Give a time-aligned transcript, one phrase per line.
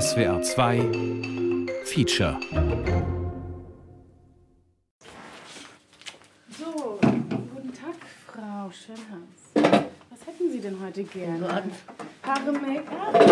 [0.00, 2.40] SWR 2 Feature.
[6.58, 6.98] So,
[7.54, 9.52] guten Tag, Frau Schönhaus.
[10.08, 11.46] Was hätten Sie denn heute gerne?
[12.22, 13.22] Haare, Make-up?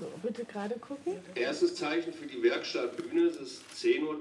[0.00, 1.14] so, bitte gerade gucken.
[1.34, 4.18] Erstes Zeichen für die Werkstattbühne, es ist 10.32 Uhr.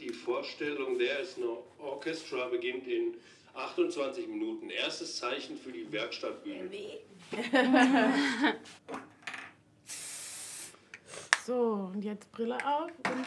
[0.00, 3.14] Die Vorstellung der ist eine Orchestra beginnt in
[3.54, 4.70] 28 Minuten.
[4.70, 6.70] Erstes Zeichen für die Werkstattbühne.
[11.46, 13.24] So, und jetzt Brille auf und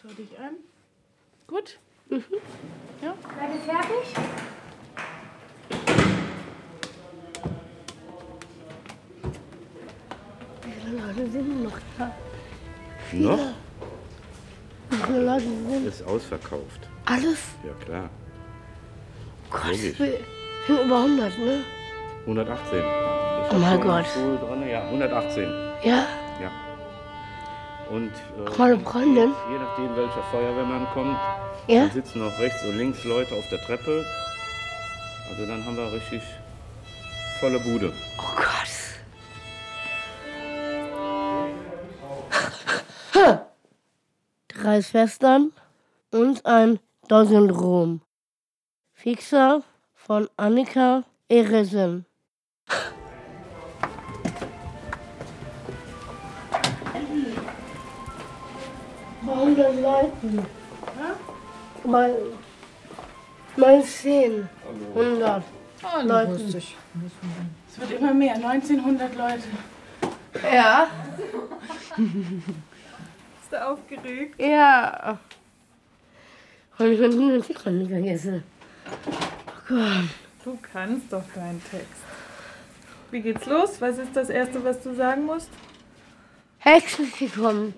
[0.00, 0.54] schau dich an.
[1.46, 1.78] Gut?
[2.08, 3.14] Ja?
[3.38, 4.14] Seid ihr fertig?
[10.62, 12.12] Wie viele Leute sind noch da?
[13.12, 13.38] Noch?
[14.90, 16.88] Wie viele Leute sind Ist ausverkauft.
[17.06, 17.38] alles?
[17.64, 18.10] Ja klar.
[19.50, 19.98] Gott, Logisch.
[19.98, 20.18] wir
[20.66, 21.64] sind über 100, ne?
[22.26, 22.78] 118.
[22.78, 22.84] Ich
[23.54, 24.06] Oh mein Gott.
[24.70, 25.42] Ja, 118.
[25.82, 26.06] Ja,
[26.40, 26.50] Ja.
[27.90, 29.34] Und äh, Auch meine Freundin?
[29.50, 31.18] je nachdem, welcher Feuerwehrmann kommt,
[31.66, 31.80] ja.
[31.82, 34.04] dann sitzen noch rechts und links Leute auf der Treppe.
[35.28, 36.22] Also dann haben wir richtig
[37.40, 37.92] volle Bude.
[38.18, 38.72] Oh Gott.
[44.48, 45.52] Drei Schwestern
[46.12, 48.00] und ein Down-Syndrom.
[48.94, 49.62] Fixer
[49.94, 52.06] von Annika Eresen.
[59.42, 60.46] Warum das Leuten?
[61.82, 62.14] Mal,
[63.56, 64.48] mal zehn,
[64.94, 65.42] hundert
[66.04, 66.46] Leuten.
[66.46, 69.42] Es wird immer mehr, 1900 Leute.
[70.44, 70.86] Ja.
[71.96, 74.40] Bist du aufgeregt?
[74.40, 75.18] Ja.
[76.78, 78.44] Und ich bin den nicht vergessen.
[78.86, 80.04] Oh Gott.
[80.44, 82.04] Du kannst doch deinen Text.
[83.10, 83.80] Wie geht's los?
[83.80, 85.50] Was ist das Erste, was du sagen musst?
[86.60, 87.74] Hexe ist gekommen.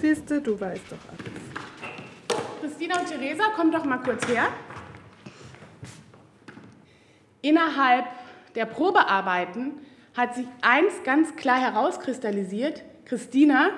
[0.00, 2.40] Siehst du, du weißt doch alles.
[2.60, 4.48] Christina und Theresa, kommt doch mal kurz her.
[7.42, 8.06] Innerhalb
[8.54, 9.72] der Probearbeiten
[10.14, 12.82] hat sich eins ganz klar herauskristallisiert.
[13.06, 13.70] Christina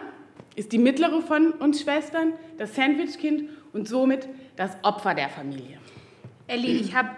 [0.56, 5.78] ist die mittlere von uns Schwestern, das Sandwichkind und somit das Opfer der Familie.
[6.46, 7.10] Elli, ich habe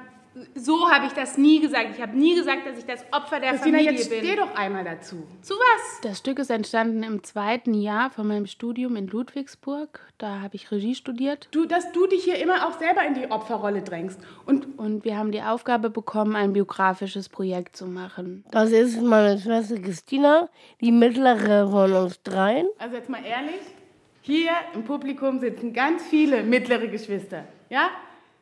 [0.55, 1.91] so habe ich das nie gesagt.
[1.95, 4.25] Ich habe nie gesagt, dass ich das Opfer der Christina, Familie jetzt bin.
[4.25, 5.27] steh doch einmal dazu.
[5.43, 6.01] Zu was?
[6.03, 10.01] Das Stück ist entstanden im zweiten Jahr von meinem Studium in Ludwigsburg.
[10.19, 11.49] Da habe ich Regie studiert.
[11.53, 14.21] Du, dass du dich hier immer auch selber in die Opferrolle drängst.
[14.47, 18.45] Und Und wir haben die Aufgabe bekommen, ein biografisches Projekt zu machen.
[18.51, 20.49] Das ist meine Schwester Christina,
[20.81, 22.67] die mittlere von uns dreien.
[22.79, 23.61] also jetzt mal ehrlich,
[24.23, 27.45] hier im Publikum sitzen ganz viele mittlere Geschwister.
[27.69, 27.91] Ja?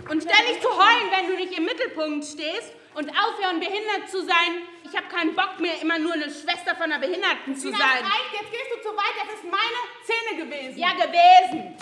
[0.10, 4.22] und stell nicht zu heulen, wenn du nicht im Mittelpunkt stehst und aufhören, behindert zu
[4.22, 4.64] sein.
[4.84, 7.74] Ich habe keinen Bock mehr, immer nur eine Schwester von einer Behinderten zu sein.
[7.74, 10.80] es reicht, jetzt gehst du zu weit, das ist meine Szene gewesen.
[10.80, 11.76] Ja, gewesen.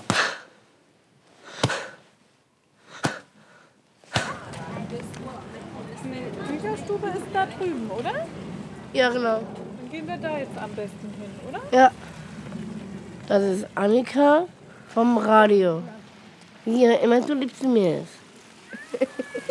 [6.03, 8.27] Die Bücherstube ist da drüben, oder?
[8.93, 9.39] Ja, genau.
[9.39, 11.61] Dann gehen wir da jetzt am besten hin, oder?
[11.71, 11.91] Ja.
[13.27, 14.47] Das ist Annika
[14.93, 15.81] vom Radio.
[16.65, 18.19] Ja immer so lieb zu mir ist.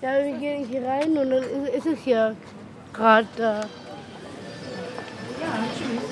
[0.00, 2.34] ja, wir gehen hier rein und dann ist ist es ja
[2.92, 3.60] gerade da.
[3.60, 3.66] Ja,
[5.76, 6.02] tschüss.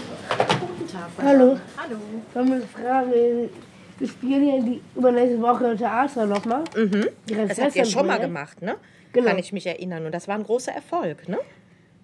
[0.61, 1.11] Guten Tag.
[1.23, 1.59] Hallo.
[1.77, 1.97] Hallo.
[2.29, 3.51] Ich habe eine Frage.
[3.99, 6.65] Wir spielen ja die übernächste Woche Theater nochmal.
[6.75, 7.09] Mhm.
[7.27, 8.77] Das habt ihr schon mal gemacht, ne?
[9.13, 9.29] Genau.
[9.29, 10.07] Kann ich mich erinnern.
[10.07, 11.39] Und das war ein großer Erfolg, ne?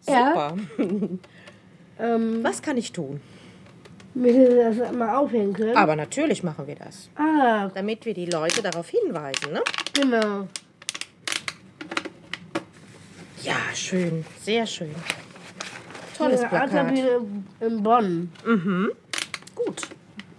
[0.07, 0.55] Ja.
[0.79, 0.89] Super.
[1.99, 3.21] Ähm, Was kann ich tun?
[4.15, 5.77] müssen wir das mal aufhängen können?
[5.77, 7.11] Aber natürlich machen wir das.
[7.17, 9.63] Ah, Damit wir die Leute darauf hinweisen, ne?
[9.93, 10.49] genau.
[13.43, 14.25] Ja, schön.
[14.43, 14.95] Sehr schön.
[16.17, 16.71] Tolles Plakat.
[16.71, 17.21] Theaterbühne
[17.61, 18.33] in Bonn.
[19.55, 19.83] Gut.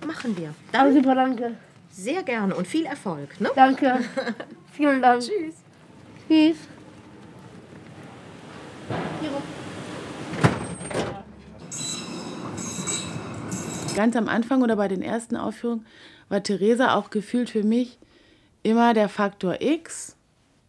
[0.05, 0.53] Machen wir.
[0.71, 1.51] Dann super, danke.
[1.91, 3.49] sehr gerne und viel Erfolg, ne?
[3.55, 3.99] Danke.
[4.73, 5.21] Vielen Dank.
[5.21, 5.55] Tschüss.
[6.27, 6.57] Tschüss.
[13.97, 15.83] Ganz am Anfang oder bei den ersten Aufführungen
[16.29, 17.97] war Theresa auch gefühlt für mich
[18.61, 20.15] immer der Faktor X.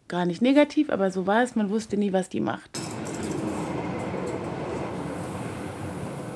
[0.08, 1.54] Gar nicht negativ, aber so war es.
[1.54, 2.80] Man wusste nie, was die macht.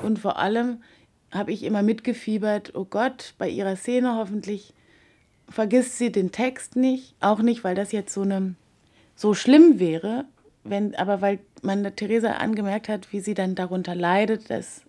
[0.03, 0.83] Und vor allem
[1.31, 4.75] habe ich immer mitgefiebert, oh Gott, bei ihrer Szene hoffentlich
[5.49, 7.15] vergisst sie den Text nicht.
[7.21, 8.53] Auch nicht, weil das jetzt so, eine,
[9.15, 10.25] so schlimm wäre,
[10.63, 14.83] wenn, aber weil man Theresa angemerkt hat, wie sie dann darunter leidet, dass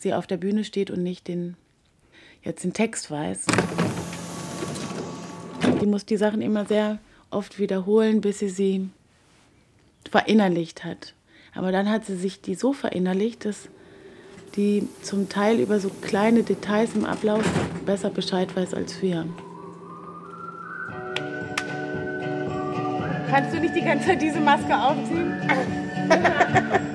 [0.00, 1.56] sie auf der Bühne steht und nicht den,
[2.42, 3.46] jetzt den Text weiß.
[5.80, 6.98] Die muss die Sachen immer sehr
[7.30, 8.88] oft wiederholen, bis sie sie
[10.10, 11.14] verinnerlicht hat.
[11.54, 13.68] Aber dann hat sie sich die so verinnerlicht, dass
[14.56, 17.44] die zum Teil über so kleine Details im Ablauf
[17.86, 19.26] besser Bescheid weiß als wir.
[23.28, 25.34] Kannst du nicht die ganze Zeit diese Maske aufziehen?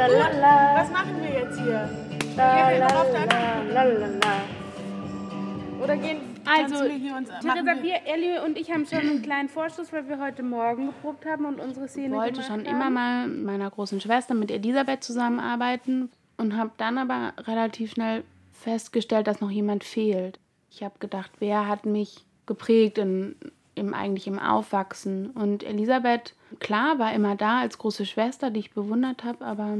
[0.00, 0.80] La la la.
[0.80, 1.88] Was machen wir jetzt hier?
[2.36, 5.82] La Gehen wir la noch auf der la la la la.
[5.84, 10.18] Oder gehen Also, Theresa, wir- Ellie und ich haben schon einen kleinen Vorschuss, weil wir
[10.18, 12.64] heute Morgen geprobt haben und unsere Szene Ich wollte schon haben.
[12.66, 18.24] immer mal mit meiner großen Schwester, mit Elisabeth zusammenarbeiten und habe dann aber relativ schnell
[18.52, 20.38] festgestellt, dass noch jemand fehlt.
[20.70, 23.36] Ich habe gedacht, wer hat mich geprägt in,
[23.74, 25.30] im, eigentlich im Aufwachsen?
[25.30, 29.78] Und Elisabeth, klar, war immer da als große Schwester, die ich bewundert habe, aber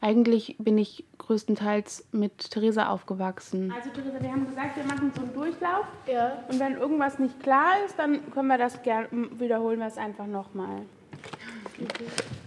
[0.00, 3.72] eigentlich bin ich größtenteils mit Theresa aufgewachsen.
[3.74, 5.86] Also Theresa, wir haben gesagt, wir machen so einen Durchlauf.
[6.06, 6.44] Ja.
[6.48, 10.26] Und wenn irgendwas nicht klar ist, dann können wir das gerne, wiederholen wir es einfach
[10.26, 10.82] nochmal.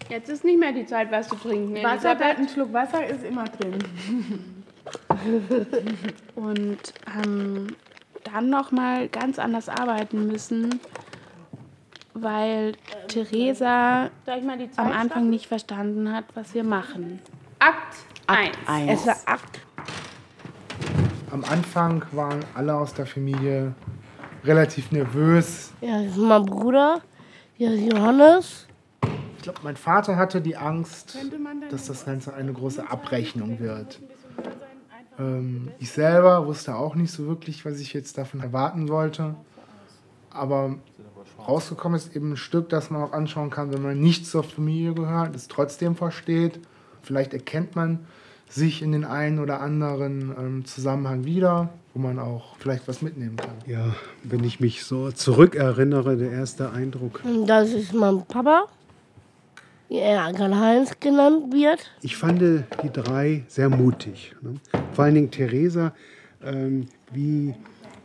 [0.10, 1.84] Jetzt ist nicht mehr die Zeit, was zu trinken.
[1.84, 3.78] Wasser, ein Schluck Wasser ist immer drin.
[6.36, 7.76] und haben
[8.24, 10.80] dann noch mal ganz anders arbeiten müssen,
[12.22, 12.74] weil
[13.08, 17.20] Theresa Soll ich mal die Zeit am Anfang nicht verstanden hat, was wir machen.
[17.60, 18.56] Akt 1.
[18.88, 19.60] Es war Akt.
[21.32, 23.74] Am Anfang waren alle aus der Familie
[24.44, 25.72] relativ nervös.
[25.82, 27.02] Ja, das ist mein Bruder.
[27.56, 28.68] Hier ist Johannes.
[29.38, 31.18] Ich glaube, mein Vater hatte die Angst,
[31.70, 34.00] dass das Ganze eine große Abrechnung wird.
[35.18, 39.36] Ähm, ich selber wusste auch nicht so wirklich, was ich jetzt davon erwarten wollte.
[40.32, 40.76] Aber
[41.50, 44.94] rausgekommen ist eben ein Stück, das man auch anschauen kann, wenn man nicht zur Familie
[44.94, 46.60] gehört, es trotzdem versteht.
[47.02, 48.00] Vielleicht erkennt man
[48.48, 53.38] sich in den einen oder anderen ähm, Zusammenhang wieder, wo man auch vielleicht was mitnehmen
[53.38, 53.56] kann.
[53.68, 53.94] Ja,
[54.24, 57.22] wenn ich mich so zurückerinnere, der erste Eindruck.
[57.46, 58.66] Das ist mein Papa,
[59.88, 61.92] wie er Karl-Heinz genannt wird.
[62.02, 64.36] Ich fand die drei sehr mutig.
[64.42, 64.56] Ne?
[64.94, 65.94] Vor allen Dingen Theresa,
[66.44, 67.54] ähm, wie,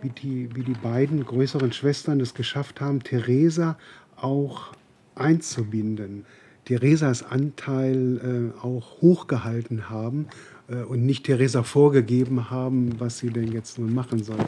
[0.05, 3.77] wie, die, wie die beiden größeren Schwestern es geschafft haben, Theresa
[4.17, 4.73] auch
[5.15, 6.27] einzubinden.
[6.67, 10.29] Theresas Anteil äh, auch hochgehalten haben
[10.69, 14.39] äh, und nicht Theresa vorgegeben haben, was sie denn jetzt nun machen soll.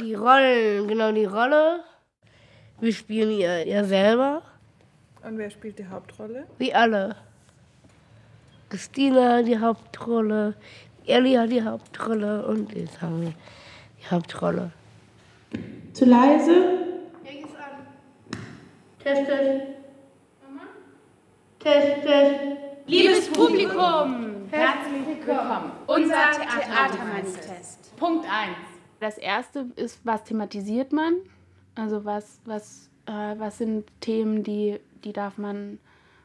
[0.00, 1.80] Die Rollen, genau die Rolle.
[2.80, 4.42] Wir spielen ihr, ihr selber,
[5.22, 6.46] Und wer spielt die Hauptrolle?
[6.58, 7.16] wie alle.
[8.70, 10.54] Christina die Hauptrolle,
[11.10, 13.32] Ellie hat die Hauptrolle und jetzt haben wir
[13.98, 14.72] die Hauptrolle.
[15.92, 16.78] Zu leise?
[19.02, 19.62] Test, Test.
[21.58, 22.40] Test, Test.
[22.86, 25.72] Liebes Publikum, herzlich willkommen.
[25.86, 27.96] Unser Theatermeinstest.
[27.96, 28.56] Punkt 1.
[29.00, 31.14] Das erste ist, was thematisiert man?
[31.74, 35.78] Also was, was, äh, was sind Themen, die, die darf man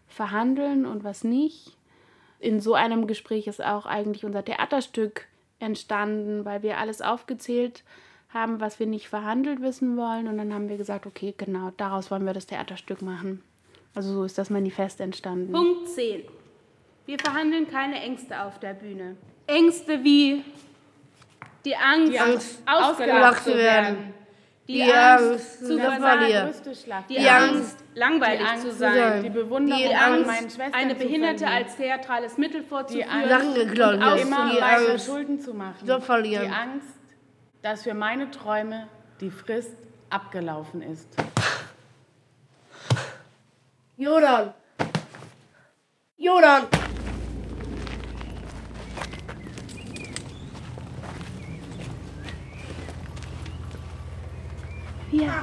[0.07, 1.74] verhandeln und was nicht?
[2.39, 5.27] In so einem Gespräch ist auch eigentlich unser Theaterstück
[5.59, 7.83] entstanden, weil wir alles aufgezählt
[8.33, 10.27] haben, was wir nicht verhandelt wissen wollen.
[10.27, 13.41] Und dann haben wir gesagt, okay, genau, daraus wollen wir das Theaterstück machen.
[13.93, 15.53] Also so ist das Manifest entstanden.
[15.53, 16.23] Punkt 10.
[17.05, 19.15] Wir verhandeln keine Ängste auf der Bühne.
[19.47, 20.43] Ängste wie
[21.63, 23.95] die Angst, Die Angst, ausgelacht ausgelacht zu werden.
[23.97, 24.13] werden.
[24.67, 26.53] Die, Die Angst, Angst zu verlieren.
[27.07, 29.23] Die, Die Angst, Angst, langweilig die Angst zu zu sein.
[29.23, 31.63] Die Bewunderung die an Angst, meinen Schwestern eine zu Behinderte verlieren.
[31.65, 33.09] als theatrales Mittel Die vorzuführen.
[33.11, 34.21] Angst, Sachen geklaut und wird.
[34.21, 35.85] immer Die weiter Angst Schulden zu machen.
[35.85, 36.47] zu verlieren.
[36.47, 36.87] Die Angst,
[37.61, 38.87] dass für meine Träume
[39.21, 39.75] die Frist
[40.09, 41.09] abgelaufen ist.
[43.97, 44.53] Jordan.
[46.17, 46.63] Jordan.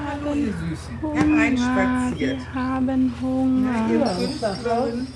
[0.06, 1.02] Hallo, ihr Süßen.
[1.02, 1.20] Hunger.
[1.20, 2.38] Hereinspaziert.
[2.40, 3.88] Wir haben Hunger.
[3.90, 5.06] Ihr Künstlerin,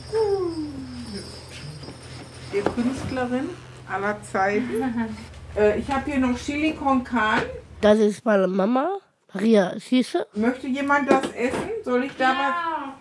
[2.53, 3.49] ihr Künstlerin
[3.91, 4.65] aller Zeiten.
[5.59, 7.47] Äh, ich habe hier noch Chili con Carne.
[7.81, 8.99] Das ist meine Mama,
[9.33, 10.27] Maria Schieße.
[10.35, 11.71] Möchte jemand das essen?
[11.83, 12.93] Soll ich da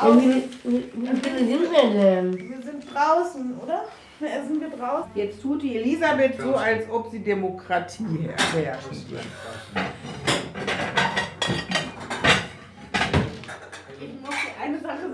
[0.00, 2.38] Wo sind wir denn?
[2.38, 3.84] Wir sind draußen, oder?
[4.20, 4.80] Essen wir draußen?
[5.00, 5.06] was?
[5.14, 8.04] Jetzt tut die Elisabeth so, als ob sie Demokratie
[8.54, 9.22] herrschen würde.
[14.00, 15.08] Ich muss dir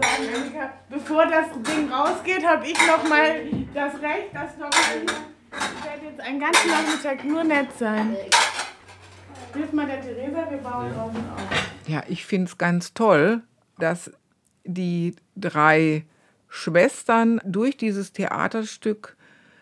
[0.89, 5.07] Bevor das Ding rausgeht, habe ich noch mal das Recht, das noch mal.
[5.53, 8.17] Ich werde jetzt einen ganzen Nachmittag nur nett sein.
[9.55, 11.73] Hilf mal der Theresa, wir bauen draußen auf.
[11.87, 13.43] Ja, ich finde es ganz toll,
[13.79, 14.11] dass
[14.65, 16.05] die drei
[16.49, 19.17] Schwestern durch dieses Theaterstück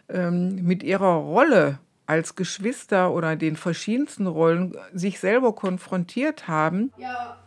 [0.08, 6.92] ähm, mit ihrer Rolle als Geschwister oder den verschiedensten Rollen sich selber konfrontiert haben.
[6.98, 7.38] Ja,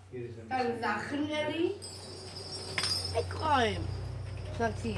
[0.50, 1.74] deine Sachen, Ellie.
[3.14, 3.88] Wegräumen,
[4.58, 4.98] sagt sie.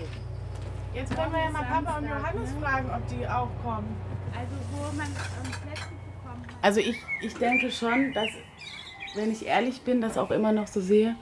[0.94, 3.96] Jetzt können wir ja mal Papa und Johannes fragen, ob die auch kommen.
[4.34, 6.56] Also wo man ähm, Plätze bekommen hat.
[6.62, 8.30] Also ich, ich denke schon, dass,
[9.16, 11.16] wenn ich ehrlich bin, das auch immer noch so sehe,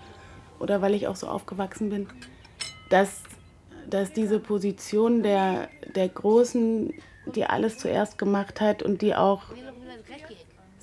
[0.59, 2.07] oder weil ich auch so aufgewachsen bin,
[2.89, 3.23] dass,
[3.89, 6.93] dass diese Position der, der Großen,
[7.35, 9.43] die alles zuerst gemacht hat und die auch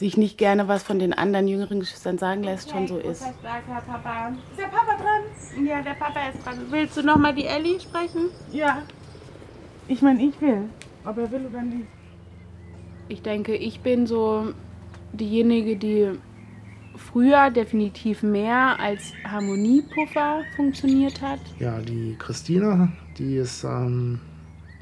[0.00, 3.21] sich nicht gerne was von den anderen jüngeren Geschwistern sagen lässt, schon so ist.
[3.21, 5.66] Ist der Papa dran?
[5.66, 6.57] Ja, der Papa ist dran.
[6.71, 8.30] Willst du noch mal die Ellie sprechen?
[8.50, 8.83] Ja.
[9.88, 10.71] Ich meine, ich will.
[11.04, 11.87] Ob er will oder nicht.
[13.09, 14.54] Ich denke, ich bin so
[15.12, 16.12] diejenige, die
[16.97, 21.40] früher definitiv mehr als Harmoniepuffer funktioniert hat.
[21.59, 24.19] Ja, die Christina, die ist, ähm,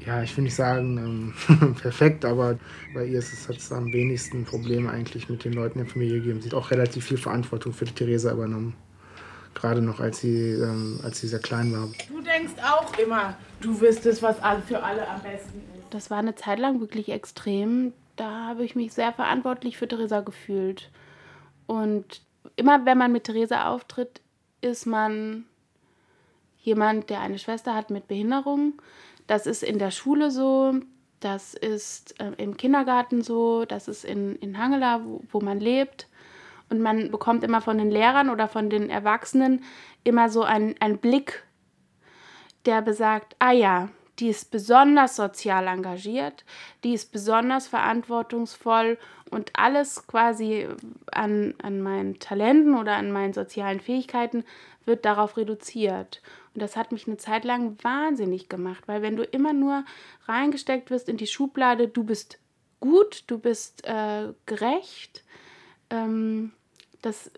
[0.05, 2.57] ja, ich will nicht sagen ähm, perfekt, aber
[2.93, 5.93] bei ihr ist es, hat es am wenigsten Probleme eigentlich mit den Leuten in der
[5.93, 6.41] Familie gegeben.
[6.41, 8.75] Sie hat auch relativ viel Verantwortung für die Theresa übernommen.
[9.55, 11.89] Gerade noch, als sie, ähm, als sie sehr klein war.
[12.07, 15.83] Du denkst auch immer, du wüsstest, was all- für alle am besten ist.
[15.89, 17.93] Das war eine Zeit lang wirklich extrem.
[18.15, 20.89] Da habe ich mich sehr verantwortlich für Theresa gefühlt.
[21.65, 22.21] Und
[22.55, 24.21] immer wenn man mit Theresa auftritt,
[24.61, 25.45] ist man
[26.61, 28.73] jemand, der eine Schwester hat mit Behinderung.
[29.29, 30.73] Das ist in der Schule so,
[31.19, 36.07] das ist äh, im Kindergarten so, das ist in, in Hangela, wo, wo man lebt.
[36.71, 39.63] Und man bekommt immer von den Lehrern oder von den Erwachsenen
[40.03, 41.43] immer so einen, einen Blick,
[42.65, 46.43] der besagt, ah ja, die ist besonders sozial engagiert,
[46.83, 48.97] die ist besonders verantwortungsvoll
[49.29, 50.67] und alles quasi
[51.11, 54.43] an, an meinen Talenten oder an meinen sozialen Fähigkeiten
[54.85, 56.23] wird darauf reduziert.
[56.53, 59.85] Und das hat mich eine Zeit lang wahnsinnig gemacht, weil wenn du immer nur
[60.25, 62.39] reingesteckt wirst in die Schublade, du bist
[62.79, 65.23] gut, du bist äh, gerecht,
[65.89, 66.51] ähm,
[67.01, 67.31] das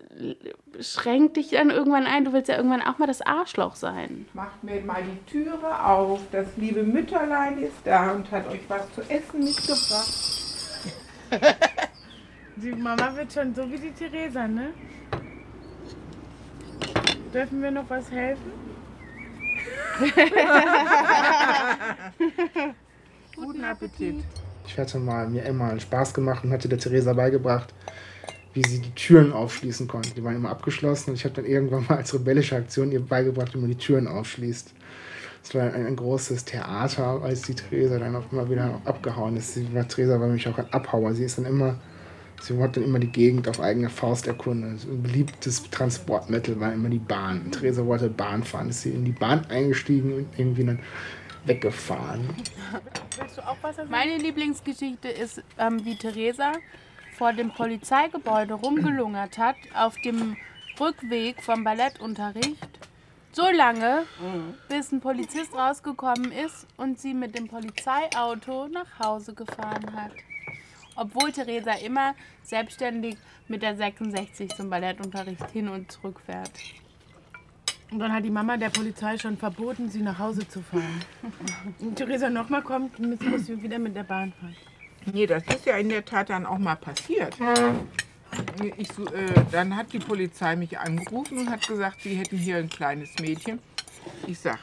[0.80, 2.26] schränkt dich dann irgendwann ein.
[2.26, 4.26] Du willst ja irgendwann auch mal das Arschloch sein.
[4.34, 6.20] Macht mir mal die Türe auf.
[6.32, 10.12] Das liebe Mütterlein ist da und hat euch was zu essen mitgebracht.
[12.58, 14.74] Die Mama wird schon so wie die Theresa, ne?
[17.34, 18.52] Dürfen wir noch was helfen?
[23.36, 24.16] Guten Appetit.
[24.66, 27.74] Ich hatte mal, mir immer einen Spaß gemacht und hatte der Theresa beigebracht,
[28.54, 30.12] wie sie die Türen aufschließen konnte.
[30.12, 33.54] Die waren immer abgeschlossen und ich habe dann irgendwann mal als rebellische Aktion ihr beigebracht,
[33.54, 34.74] wie man die Türen aufschließt.
[35.44, 39.54] Es war ein, ein großes Theater, als die Theresa dann auch immer wieder abgehauen ist.
[39.54, 41.14] Sie war, Theresa war nämlich auch ein Abhauer.
[41.14, 41.76] Sie ist dann immer,
[42.42, 44.72] sie wollte dann immer die Gegend auf eigene Faust erkunden.
[44.72, 47.52] Also ein beliebtes Transportmittel war immer die Bahn.
[47.52, 48.70] Theresa wollte Bahn fahren.
[48.70, 50.80] Ist sie in die Bahn eingestiegen und irgendwie dann
[51.46, 52.28] weggefahren.
[53.18, 53.92] Willst du auch was erzählen?
[53.92, 56.54] Meine Lieblingsgeschichte ist, ähm, wie Theresa
[57.18, 60.38] vor dem Polizeigebäude rumgelungert hat, auf dem
[60.80, 62.80] Rückweg vom Ballettunterricht.
[63.34, 64.04] So lange,
[64.68, 70.12] bis ein Polizist rausgekommen ist und sie mit dem Polizeiauto nach Hause gefahren hat.
[70.96, 73.18] Obwohl Theresa immer selbstständig
[73.48, 76.52] mit der 66 zum Ballettunterricht hin und zurück fährt.
[77.92, 81.02] Und dann hat die Mama der Polizei schon verboten, sie nach Hause zu fahren.
[81.80, 84.56] Und Theresa nochmal kommt, müssen muss sie wieder mit der Bahn fahren.
[85.12, 87.36] Nee, das ist ja in der Tat dann auch mal passiert.
[88.78, 92.70] ich, äh, dann hat die Polizei mich angerufen und hat gesagt, sie hätten hier ein
[92.70, 93.60] kleines Mädchen.
[94.26, 94.60] Ich sag,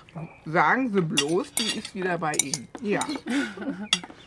[0.47, 2.67] sagen Sie bloß, die ist wieder bei Ihnen.
[2.83, 3.01] Ja.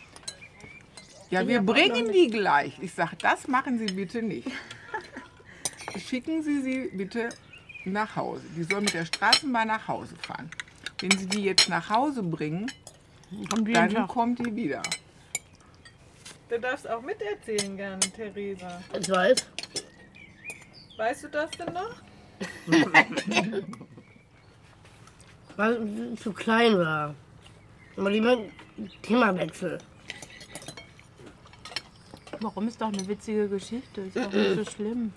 [1.32, 2.78] Ja, wir bringen die gleich.
[2.82, 4.48] Ich sag, das machen Sie bitte nicht.
[5.98, 7.30] Schicken Sie sie bitte
[7.86, 8.44] nach Hause.
[8.56, 10.52] Die soll mit der Straßenbahn nach Hause fahren.
[11.00, 12.70] Wenn Sie die jetzt nach Hause bringen,
[13.50, 14.82] dann kommt die wieder.
[16.50, 18.82] Du darfst auch miterzählen gerne, Theresa.
[19.00, 19.46] Ich weiß.
[20.98, 21.96] Weißt du das denn noch?
[25.56, 27.16] Weil sie zu klein war.
[27.96, 28.38] Aber lieber
[29.02, 29.80] Themawechsel.
[32.42, 34.02] Warum ist doch eine witzige Geschichte?
[34.02, 35.14] Ist doch nicht so schlimm.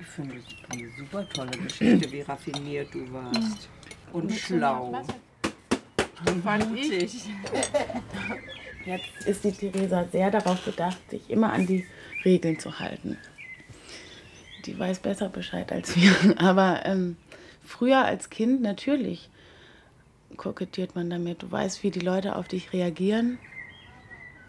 [0.00, 3.68] Ich finde es eine super tolle Geschichte, wie raffiniert du warst.
[4.12, 5.04] Und schlau.
[6.42, 7.26] Fand ich.
[8.84, 11.86] Jetzt ist die Theresa sehr darauf bedacht, sich immer an die
[12.24, 13.16] Regeln zu halten.
[14.66, 16.12] Die weiß besser Bescheid als wir.
[16.38, 17.16] Aber ähm,
[17.62, 19.30] früher als Kind natürlich
[20.36, 21.42] kokettiert man damit.
[21.42, 23.38] Du weißt, wie die Leute auf dich reagieren.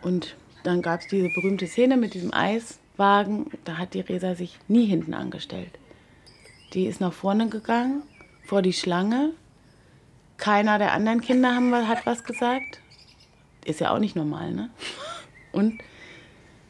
[0.02, 0.36] Und
[0.66, 3.52] dann gab es diese berühmte Szene mit diesem Eiswagen.
[3.64, 5.78] Da hat die Resa sich nie hinten angestellt.
[6.74, 8.04] Die ist nach vorne gegangen,
[8.46, 9.32] vor die Schlange.
[10.38, 12.82] Keiner der anderen Kinder haben, hat was gesagt.
[13.64, 14.70] Ist ja auch nicht normal, ne?
[15.52, 15.80] Und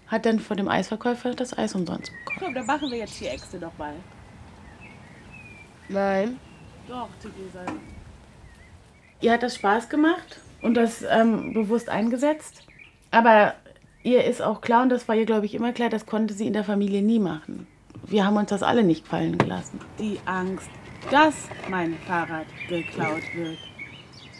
[0.07, 2.39] hat dann vor dem Eisverkäufer das Eis umsonst bekommen.
[2.39, 3.95] Komm, dann machen wir jetzt die Äxte noch mal.
[5.89, 6.39] Nein.
[6.87, 7.65] Doch, Theresa.
[9.21, 12.63] Ihr hat das Spaß gemacht und das ähm, bewusst eingesetzt.
[13.09, 13.55] Aber
[14.05, 16.47] ihr ist auch klar, und das war ihr, glaube ich, immer klar, das konnte sie
[16.47, 17.67] in der Familie nie machen.
[18.05, 19.79] Wir haben uns das alle nicht gefallen gelassen.
[19.99, 20.69] Die Angst,
[21.09, 21.33] dass
[21.69, 23.57] mein Fahrrad geklaut wird.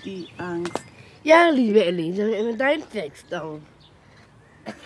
[0.05, 0.83] Die Angst.
[1.23, 3.59] Ja, liebe Ellie, dann immer dein Text auf.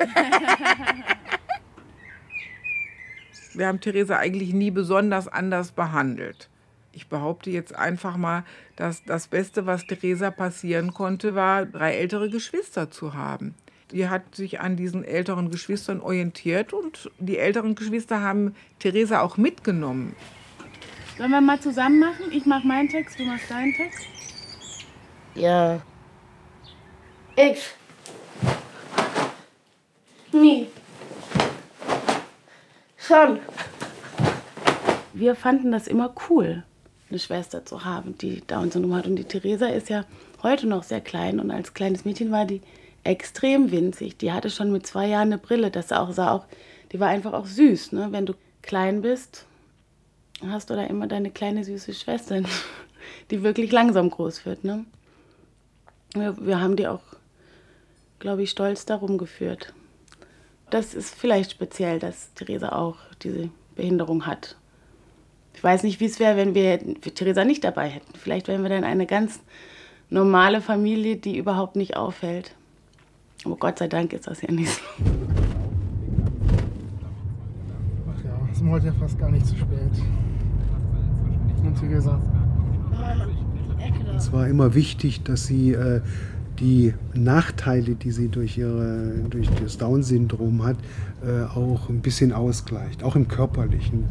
[3.54, 6.48] Wir haben Theresa eigentlich nie besonders anders behandelt.
[6.94, 8.46] Ich behaupte jetzt einfach mal,
[8.78, 13.56] dass das Beste, was Theresa passieren konnte, war, drei ältere Geschwister zu haben.
[13.92, 19.38] Die hat sich an diesen älteren Geschwistern orientiert und die älteren Geschwister haben Theresa auch
[19.38, 20.16] mitgenommen.
[21.18, 22.32] Sollen wir mal zusammen machen?
[22.32, 24.06] Ich mache meinen Text, du machst deinen Text.
[25.36, 25.82] Ja.
[27.36, 27.72] X.
[30.32, 30.68] Nie.
[32.98, 33.40] Schon.
[35.14, 36.64] Wir fanden das immer cool,
[37.10, 39.08] eine Schwester zu haben, die Down-Syndrom hat.
[39.08, 40.06] Und die Theresa ist ja
[40.44, 42.62] heute noch sehr klein und als kleines Mädchen war die
[43.10, 44.18] extrem winzig.
[44.18, 45.72] Die hatte schon mit zwei Jahren eine Brille.
[45.72, 46.46] Das auch, sah auch,
[46.92, 47.92] die war einfach auch süß.
[47.94, 48.08] Ne?
[48.12, 49.46] Wenn du klein bist,
[50.46, 52.42] hast du da immer deine kleine süße Schwester,
[53.32, 54.64] die wirklich langsam groß wird.
[54.64, 54.86] Ne?
[56.14, 57.02] Wir, wir haben die auch,
[58.20, 59.74] glaube ich, stolz darum geführt.
[60.70, 64.56] Das ist vielleicht speziell, dass Theresa auch diese Behinderung hat.
[65.56, 68.14] Ich weiß nicht, wie es wäre, wenn wir Theresa nicht dabei hätten.
[68.18, 69.40] Vielleicht wären wir dann eine ganz
[70.12, 72.54] normale Familie, die überhaupt nicht auffällt.
[73.46, 74.82] Aber Gott sei Dank ist das ja nicht so.
[78.08, 80.04] Ach ja, es ist heute ja fast gar nicht zu spät.
[81.64, 82.20] Und Theresa?
[84.16, 86.02] Es war immer wichtig, dass sie äh,
[86.60, 90.78] die Nachteile, die sie durch, ihre, durch das Down-Syndrom hat,
[91.26, 94.06] äh, auch ein bisschen ausgleicht, auch im körperlichen.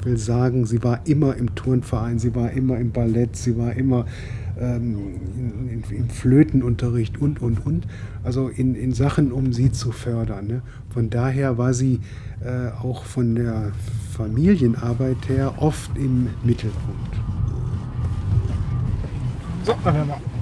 [0.00, 3.74] Ich will sagen, sie war immer im Turnverein, sie war immer im Ballett, sie war
[3.74, 4.06] immer
[4.60, 7.86] ähm, im Flötenunterricht und, und, und.
[8.22, 10.46] Also in, in Sachen, um sie zu fördern.
[10.46, 10.62] Ne?
[10.90, 12.00] Von daher war sie
[12.44, 13.72] äh, auch von der
[14.16, 17.16] Familienarbeit her oft im Mittelpunkt.
[19.64, 20.33] So, dann hören wir.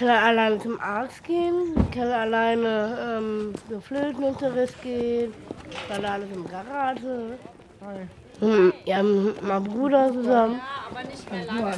[0.00, 1.74] Kann er alleine zum Arzt gehen?
[1.92, 5.34] Kann er alleine ähm, zum Flötenunterricht gehen?
[5.88, 7.38] Kann er alleine zum Karate?
[8.38, 10.58] Hm, ja, mit meinem Bruder zusammen.
[10.90, 11.74] aber nicht mehr lange.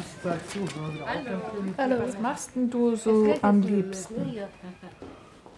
[1.77, 1.99] Hallo.
[1.99, 4.39] Was machst denn du so am liebsten?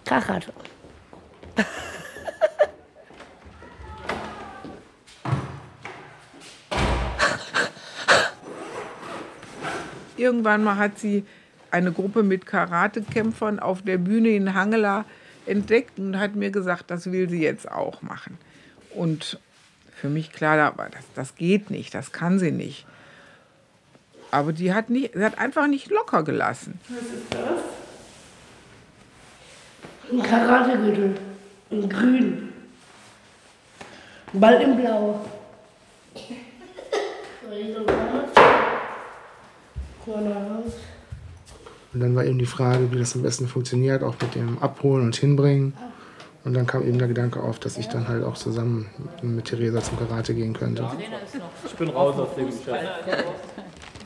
[0.07, 0.51] Karate.
[10.17, 11.27] Irgendwann mal hat sie
[11.75, 15.05] eine Gruppe mit Karatekämpfern auf der Bühne in Hangela
[15.45, 18.39] entdeckt und hat mir gesagt, das will sie jetzt auch machen.
[18.95, 19.41] Und
[19.97, 22.87] für mich klar, aber das, das geht nicht, das kann sie nicht.
[24.31, 26.79] Aber die hat, nicht, sie hat einfach nicht locker gelassen.
[26.89, 27.61] Was ist das?
[30.13, 31.17] Ein Karategürtel.
[31.71, 32.53] In grün.
[34.33, 35.25] Ball in blau.
[37.43, 38.05] Soll ich so machen?
[41.95, 45.05] Und dann war eben die Frage, wie das am besten funktioniert, auch mit dem Abholen
[45.05, 45.75] und Hinbringen.
[46.45, 48.87] Und dann kam eben der Gedanke auf, dass ich dann halt auch zusammen
[49.23, 50.87] mit Theresa zum Karate gehen könnte.
[51.65, 52.69] Ich bin raus aus dem Geschäft.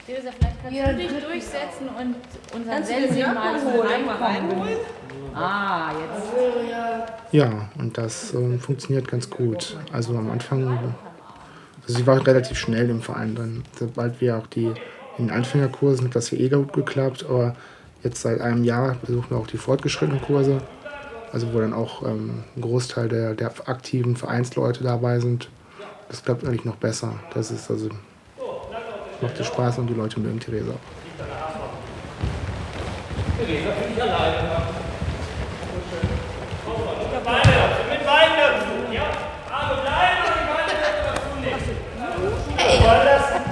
[0.07, 2.14] Theresa, vielleicht kannst du dich durchsetzen und
[2.55, 4.22] unseren Sensi mal Reinkommen.
[4.22, 4.77] reinholen?
[5.35, 7.33] Ah, jetzt.
[7.33, 9.77] Ja, und das ähm, funktioniert ganz gut.
[9.92, 10.94] Also am Anfang,
[11.83, 13.64] also sie war relativ schnell im Verein drin.
[13.79, 14.72] Sobald wir auch die
[15.18, 17.57] in den Anfängerkursen hat das hier eh gut geklappt, aber
[18.02, 20.61] jetzt seit einem Jahr besuchen wir auch die fortgeschrittenen Kurse.
[21.32, 25.50] Also wo dann auch ähm, ein Großteil der, der aktiven Vereinsleute dabei sind.
[26.08, 27.14] Das klappt eigentlich noch besser.
[27.34, 27.90] Das ist also
[29.20, 30.98] macht Spaß und die Leute mögen Theresa auch.
[33.38, 34.62] Theresa, bin ich alleine.
[37.90, 39.02] Mit Wein dazu, ja?
[39.52, 41.62] Arme bleiben und die Beine dazu nehmen.
[42.56, 42.78] Hey!
[43.04, 43.42] lassen.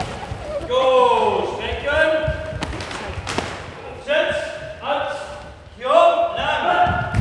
[0.68, 0.82] Jo,
[1.54, 2.12] strecken.
[4.04, 4.38] Sitz,
[4.82, 5.10] Hand,
[5.78, 5.88] jo,
[6.36, 7.16] lang.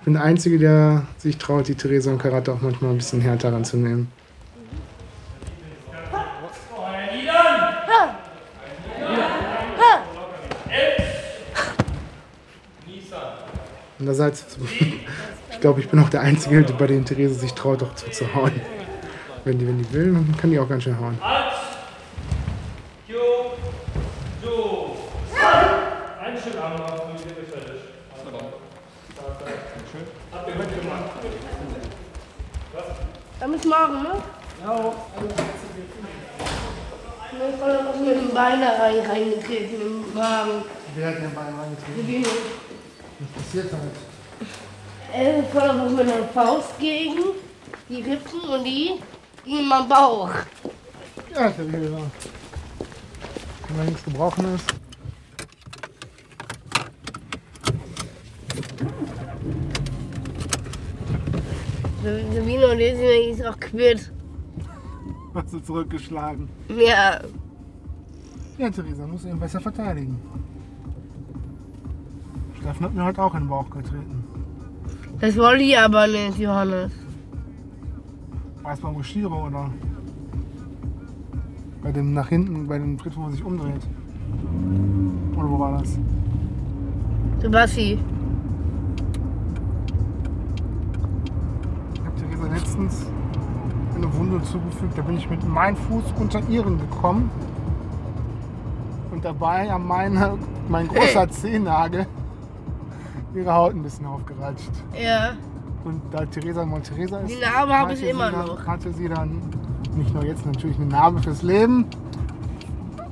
[0.00, 3.22] Ich bin der Einzige, der sich traut, die Theresa im Karate auch manchmal ein bisschen
[3.22, 4.08] härter ranzunehmen.
[13.98, 14.58] Andererseits,
[15.50, 18.52] ich glaube, ich bin auch der Einzige, bei dem Therese sich traut, auch zuzuhauen.
[19.44, 21.16] Wenn die, wenn die will, dann kann die auch ganz schön hauen.
[23.08, 23.54] Jo,
[24.42, 24.96] so.
[26.22, 27.82] Ein Stück Arm noch, und wir sind fertig.
[30.32, 31.10] Habt ihr heute gemacht?
[32.72, 32.84] Was?
[33.64, 34.22] Morgen, ne?
[34.64, 34.92] Ja.
[37.32, 40.64] Ich bin voll mit dem Bein da rein, reingetreten im Magen.
[40.94, 42.32] Wer hat den Bein reingetreten?
[43.20, 43.96] Was passiert halt?
[45.14, 47.22] Er ist voll auf mit der Faust gegen
[47.88, 49.00] die Rippen und die
[49.44, 50.30] gegen meinen Bauch.
[51.34, 52.02] Ja, ist ja wieder da.
[53.68, 54.81] Wenn da nichts gebrochen ist.
[62.02, 64.12] Sabine und Desiree ist auch quitt.
[65.34, 66.48] Hast du zurückgeschlagen?
[66.68, 67.20] Ja.
[68.58, 70.18] Ja, Theresa, muss eben besser verteidigen.
[72.60, 74.24] Steffen hat mir heute auch in den Bauch getreten.
[75.20, 76.92] Das wollte ich aber nicht, Johannes.
[78.62, 79.70] War es beim Bushido oder?
[81.82, 83.82] Bei dem nach hinten, bei dem Tritt, wo man sich umdreht.
[85.36, 85.98] Oder wo war das?
[87.40, 87.98] Sebasti.
[91.94, 92.48] Ich habe Theresa
[92.82, 93.06] letztens
[93.94, 94.96] eine Wunde zugefügt.
[94.96, 97.30] Da bin ich mit meinem Fuß unter ihren gekommen.
[99.10, 102.06] Und dabei an meine, mein großer Zehennagel
[103.34, 104.70] ihre Haut ein bisschen aufgeratscht.
[105.00, 105.32] Ja.
[105.84, 108.66] Und da Theresa mal Theresa ist, Die Narbe habe ich immer dann, noch.
[108.66, 109.42] hatte sie dann
[109.96, 111.86] nicht nur jetzt natürlich eine Narbe fürs Leben,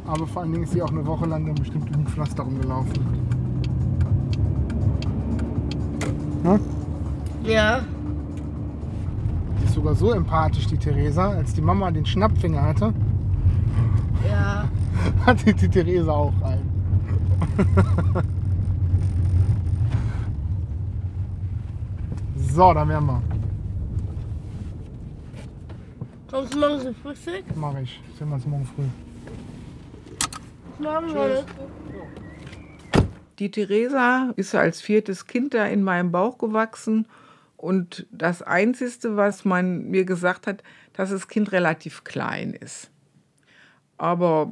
[0.06, 2.92] aber vor allen Dingen ist sie auch eine Woche lang dann bestimmt mit Pflaster rumgelaufen.
[6.44, 6.60] Ne?
[7.44, 7.80] Ja.
[9.80, 12.92] Sogar so empathisch, die Theresa, als die Mama den Schnappfinger hatte,
[14.28, 14.68] Ja.
[15.24, 16.70] hatte die Theresa auch einen.
[22.36, 23.22] so, dann wären wir.
[26.30, 27.44] Kommst du morgen zum Frühstück?
[27.56, 28.02] Mach ich.
[28.18, 28.82] Sehen wir uns morgen früh.
[30.78, 31.46] Morgen, Johannes.
[33.38, 37.06] Die Theresa ist als viertes Kind da in meinem Bauch gewachsen.
[37.60, 40.62] Und das Einzige, was man mir gesagt hat,
[40.94, 42.90] dass das Kind relativ klein ist.
[43.98, 44.50] Aber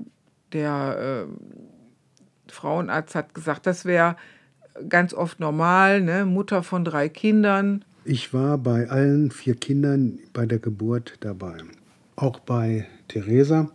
[0.53, 4.17] der äh, Frauenarzt hat gesagt, das wäre
[4.91, 6.27] ganz oft normal, ne?
[6.27, 7.83] Mutter von drei Kindern.
[8.05, 11.57] Ich war bei allen vier Kindern bei der Geburt dabei.
[12.15, 13.71] Auch bei Theresa,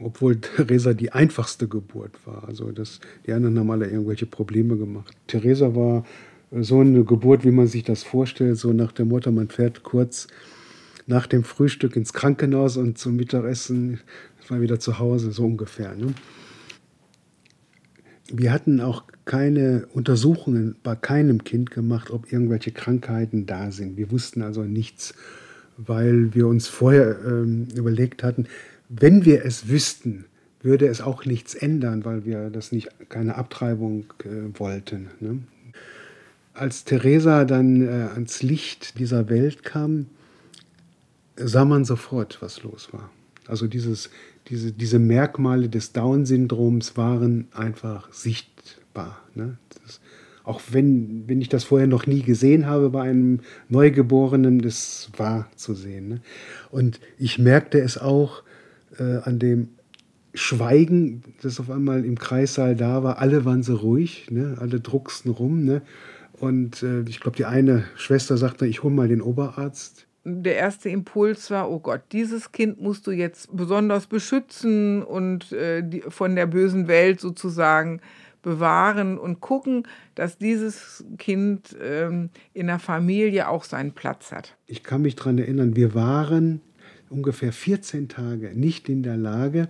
[0.00, 2.48] obwohl Theresa die einfachste Geburt war.
[2.48, 5.16] Also das, die anderen haben alle irgendwelche Probleme gemacht.
[5.28, 6.04] Theresa war
[6.50, 10.28] so eine Geburt, wie man sich das vorstellt, so nach dem Motto, man fährt kurz
[11.06, 14.00] nach dem Frühstück ins Krankenhaus und zum Mittagessen
[14.40, 15.94] ist man wieder zu Hause, so ungefähr.
[15.94, 16.14] Ne?
[18.32, 23.96] Wir hatten auch keine Untersuchungen bei keinem Kind gemacht, ob irgendwelche Krankheiten da sind.
[23.96, 25.14] Wir wussten also nichts,
[25.76, 28.46] weil wir uns vorher ähm, überlegt hatten,
[28.88, 30.26] wenn wir es wüssten,
[30.62, 35.08] würde es auch nichts ändern, weil wir das nicht keine Abtreibung äh, wollten.
[35.20, 35.40] Ne?
[36.56, 40.06] Als Theresa dann äh, ans Licht dieser Welt kam,
[41.36, 43.10] sah man sofort, was los war.
[43.46, 44.10] Also dieses,
[44.48, 49.20] diese, diese Merkmale des Down-Syndroms waren einfach sichtbar.
[49.34, 49.58] Ne?
[49.82, 50.00] Das,
[50.44, 55.50] auch wenn, wenn ich das vorher noch nie gesehen habe bei einem Neugeborenen, das war
[55.56, 56.08] zu sehen.
[56.08, 56.20] Ne?
[56.70, 58.44] Und ich merkte es auch
[58.98, 59.68] äh, an dem
[60.34, 63.18] Schweigen, das auf einmal im Kreissaal da war.
[63.18, 64.56] Alle waren so ruhig, ne?
[64.60, 65.64] alle drucksten rum.
[65.64, 65.82] Ne?
[66.40, 70.06] Und äh, ich glaube, die eine Schwester sagte, ich hole mal den Oberarzt.
[70.24, 75.82] Der erste Impuls war, oh Gott, dieses Kind musst du jetzt besonders beschützen und äh,
[75.82, 78.00] die, von der bösen Welt sozusagen
[78.42, 84.56] bewahren und gucken, dass dieses Kind ähm, in der Familie auch seinen Platz hat.
[84.66, 86.60] Ich kann mich daran erinnern, wir waren
[87.08, 89.68] ungefähr 14 Tage nicht in der Lage,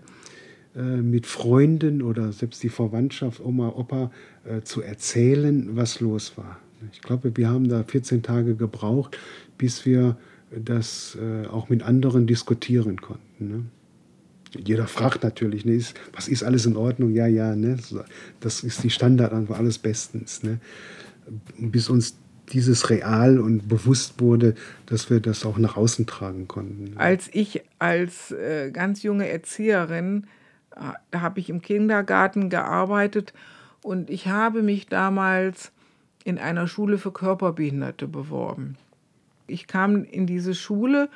[0.83, 4.11] mit Freunden oder selbst die Verwandtschaft, Oma, Opa,
[4.45, 6.59] äh, zu erzählen, was los war.
[6.93, 9.17] Ich glaube, wir haben da 14 Tage gebraucht,
[9.57, 10.17] bis wir
[10.55, 13.49] das äh, auch mit anderen diskutieren konnten.
[13.49, 13.65] Ne?
[14.65, 17.11] Jeder fragt natürlich, ne, ist, was ist alles in Ordnung?
[17.12, 17.77] Ja, ja, ne,
[18.41, 20.43] das ist die Standardantwort, alles bestens.
[20.43, 20.59] Ne?
[21.59, 22.17] Bis uns
[22.53, 24.55] dieses real und bewusst wurde,
[24.87, 26.97] dass wir das auch nach außen tragen konnten.
[26.97, 30.27] Als ich als äh, ganz junge Erzieherin, äh,
[31.15, 33.33] habe ich im Kindergarten gearbeitet
[33.83, 35.73] und ich habe mich damals
[36.25, 38.77] in einer Schule für Körperbehinderte beworben.
[39.47, 41.09] Ich kam in diese Schule,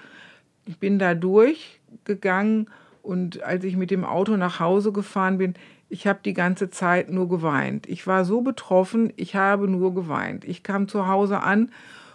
[0.79, 2.69] bin da durchgegangen
[3.03, 5.55] und als ich mit dem Auto nach Hause gefahren bin,
[5.89, 7.89] ich habe die ganze Zeit nur geweint.
[7.89, 10.45] Ich war so betroffen, ich habe nur geweint.
[10.45, 11.73] Ich kam zu Hause an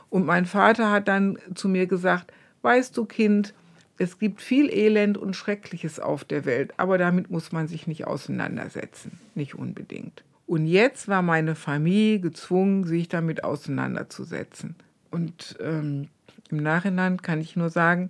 [0.10, 2.32] und mein Vater hat dann zu mir gesagt,
[2.62, 3.54] weißt du Kind,
[3.98, 8.06] es gibt viel Elend und Schreckliches auf der Welt, aber damit muss man sich nicht
[8.06, 10.24] auseinandersetzen, nicht unbedingt.
[10.48, 14.76] Und jetzt war meine Familie gezwungen, sich damit auseinanderzusetzen.
[15.12, 16.10] Und ähm,
[16.52, 18.10] im Nachhinein kann ich nur sagen,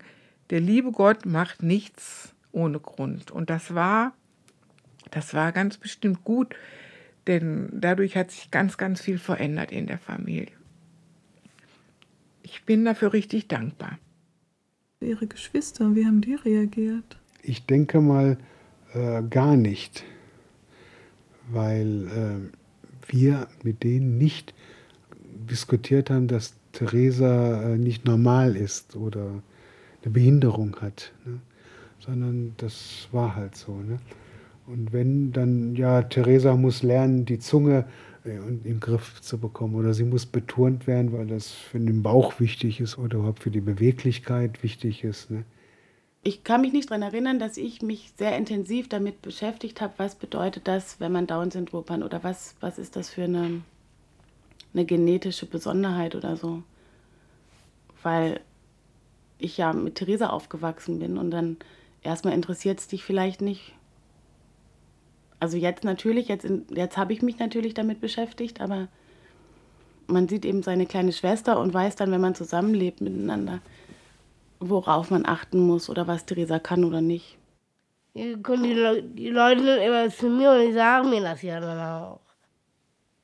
[0.50, 3.32] der liebe Gott macht nichts ohne Grund.
[3.32, 4.14] Und das war,
[5.12, 6.56] das war ganz bestimmt gut,
[7.28, 10.52] denn dadurch hat sich ganz, ganz viel verändert in der Familie.
[12.44, 13.98] Ich bin dafür richtig dankbar.
[15.06, 17.18] Ihre Geschwister, wie haben die reagiert?
[17.42, 18.38] Ich denke mal
[18.94, 20.04] äh, gar nicht,
[21.52, 24.54] weil äh, wir mit denen nicht
[25.50, 29.42] diskutiert haben, dass Theresa äh, nicht normal ist oder
[30.04, 31.14] eine Behinderung hat.
[31.26, 31.40] Ne?
[32.06, 33.76] sondern das war halt so.
[33.76, 33.98] Ne?
[34.68, 37.86] Und wenn dann, ja, Theresa muss lernen, die Zunge
[38.26, 42.40] in den Griff zu bekommen oder sie muss betont werden, weil das für den Bauch
[42.40, 45.30] wichtig ist oder überhaupt für die Beweglichkeit wichtig ist.
[45.30, 45.46] Ne?
[46.28, 50.16] Ich kann mich nicht daran erinnern, dass ich mich sehr intensiv damit beschäftigt habe, was
[50.16, 53.62] bedeutet das, wenn man Down-Syndrom hat oder was, was ist das für eine,
[54.74, 56.64] eine genetische Besonderheit oder so.
[58.02, 58.42] Weil
[59.38, 61.58] ich ja mit Theresa aufgewachsen bin und dann
[62.02, 63.75] erstmal interessiert es dich vielleicht nicht.
[65.40, 68.88] Also jetzt natürlich, jetzt, jetzt habe ich mich natürlich damit beschäftigt, aber
[70.08, 73.60] man sieht eben seine kleine Schwester und weiß dann, wenn man zusammenlebt miteinander,
[74.60, 77.38] worauf man achten muss oder was Theresa kann oder nicht.
[78.14, 82.22] Die, Le die Leute immer zu mir und sagen mir das ja dann auch.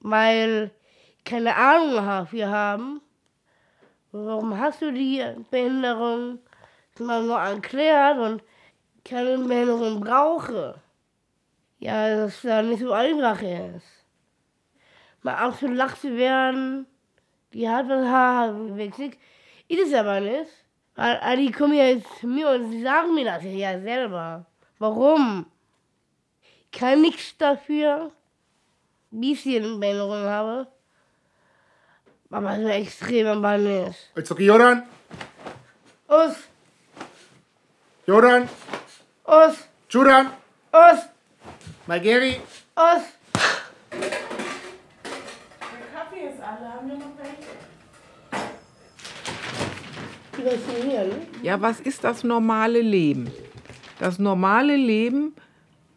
[0.01, 0.71] Weil
[1.17, 3.01] ich keine Ahnung habe, wir haben.
[4.11, 6.39] Warum hast du die Behinderung?
[6.95, 8.43] Das mal so erklärt und
[9.05, 10.81] keine Behinderung brauche.
[11.81, 14.05] Ja, dass es da nicht so einfach ist.
[15.23, 16.85] Mal ausgelacht zu werden,
[17.53, 19.17] die hat das Haar gewechselt,
[19.67, 20.51] ist es aber nicht.
[20.95, 24.45] Weil die kommen ja jetzt zu mir und sie sagen mir das ja selber.
[24.77, 25.47] Warum?
[26.71, 28.11] Ich kann nichts dafür,
[29.09, 30.67] wie ich eine Behinderung habe.
[32.29, 34.11] Aber so extrem aber nicht.
[34.15, 34.83] Jetzt okay, Joran?
[36.07, 36.35] Us.
[38.05, 38.47] Joran?
[39.23, 39.67] Os.
[39.89, 40.31] Juran.
[40.71, 41.09] Os.
[41.91, 42.37] Margeri.
[42.73, 43.03] Os.
[43.91, 43.99] Der
[45.93, 46.73] Kaffee ist alle.
[46.73, 47.51] Haben wir noch welche?
[51.43, 53.29] Ja, was ist das normale Leben?
[53.99, 55.35] Das normale Leben,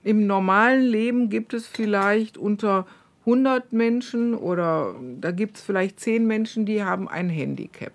[0.02, 2.88] im normalen Leben gibt es vielleicht unter
[3.20, 7.92] 100 Menschen oder da gibt es vielleicht 10 Menschen, die haben ein Handicap.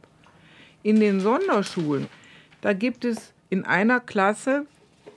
[0.84, 2.08] In den Sonderschulen,
[2.62, 4.66] da gibt es in einer Klasse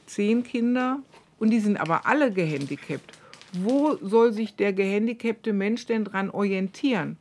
[0.07, 0.99] zehn Kinder
[1.43, 3.19] und die sind aber alle gehandicapt.
[3.53, 7.17] Wo soll sich der gehandicapte Mensch denn dran orientieren?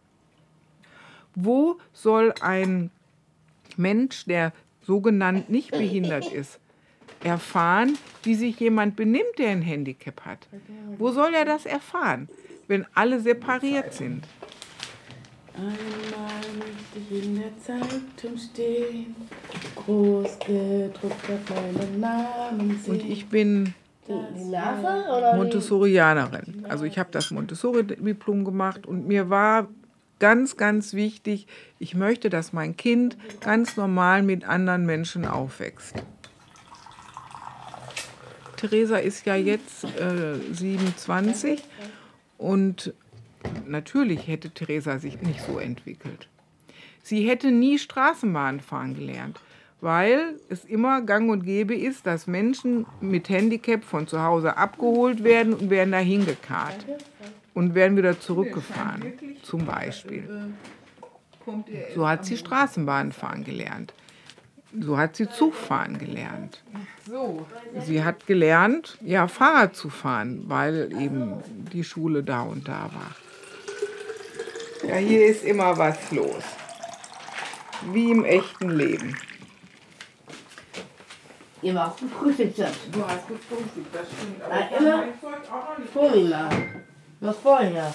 [1.34, 2.92] Wo soll ein
[3.78, 4.54] Mensch, der
[4.84, 6.60] sogenannt nicht behindert ist,
[7.24, 10.48] erfahren, wie sich jemand benimmt, der ein Handicap hat?
[11.00, 12.30] Wo soll er das erfahren,
[12.68, 14.24] wenn alle separiert sind?
[15.56, 19.16] Einmal möchte ich in der Zeitung stehen,
[19.78, 22.94] groß gedruckt auf meinen Namen sehen.
[22.94, 23.74] Und ich bin
[25.36, 26.66] Montessorianerin.
[26.68, 29.68] Also ich habe das Montessori-Diplom gemacht und mir war
[30.20, 31.48] ganz, ganz wichtig,
[31.80, 35.96] ich möchte, dass mein Kind ganz normal mit anderen Menschen aufwächst.
[38.56, 41.64] Theresa ist ja jetzt äh, 27
[42.38, 42.94] und
[43.66, 46.30] natürlich hätte Theresa sich nicht so entwickelt.
[47.02, 49.40] Sie hätte nie Straßenbahn fahren gelernt,
[49.82, 55.24] weil es immer gang und gäbe ist, dass Menschen mit Handicap von zu Hause abgeholt
[55.24, 56.86] werden und werden dahin gekarrt
[57.54, 60.54] und werden wieder zurückgefahren, zum Beispiel.
[61.96, 63.94] So hat sie Straßenbahn fahren gelernt.
[64.80, 66.64] So hat sie Zug fahren gelernt.
[67.86, 71.34] Sie hat gelernt, ja, Fahrrad zu fahren, weil eben
[71.74, 73.16] die Schule da und da war.
[74.88, 76.44] Ja, hier ist immer was los.
[77.92, 79.18] Wie im echten Leben.
[81.62, 82.60] Ihr macht gefrühstückt.
[82.92, 84.42] Du hast gefrühstückt, das stimmt.
[84.50, 85.04] Ah, immer
[85.94, 86.54] Vormittag.
[87.20, 87.94] Noch vorher.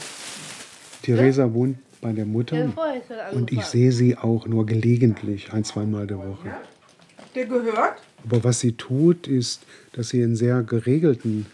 [1.02, 4.66] Theresa wohnt bei der Mutter Ja, vorher ist das und ich sehe sie auch nur
[4.66, 6.54] gelegentlich, ein, zweimal der Woche.
[7.34, 8.02] Der gehört?
[8.24, 11.46] Aber was sie tut, ist, dass sie einen sehr geregelten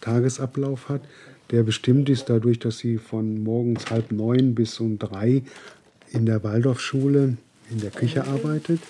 [0.00, 1.02] Tagesablauf hat,
[1.50, 5.42] der bestimmt ist dadurch, dass sie von morgens halb neun bis um drei
[6.10, 7.36] in der Waldorfschule
[7.70, 8.80] in der Küche arbeitet.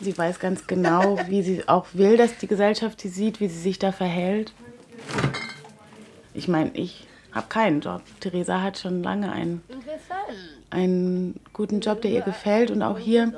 [0.00, 3.60] Sie weiß ganz genau, wie sie auch will, dass die Gesellschaft sie sieht, wie sie
[3.60, 4.52] sich da verhält.
[6.34, 8.02] Ich meine, ich habe keinen Job.
[8.20, 9.62] Theresa hat schon lange einen,
[10.70, 12.70] einen guten Job, der ihr gefällt.
[12.70, 13.32] Und auch hier,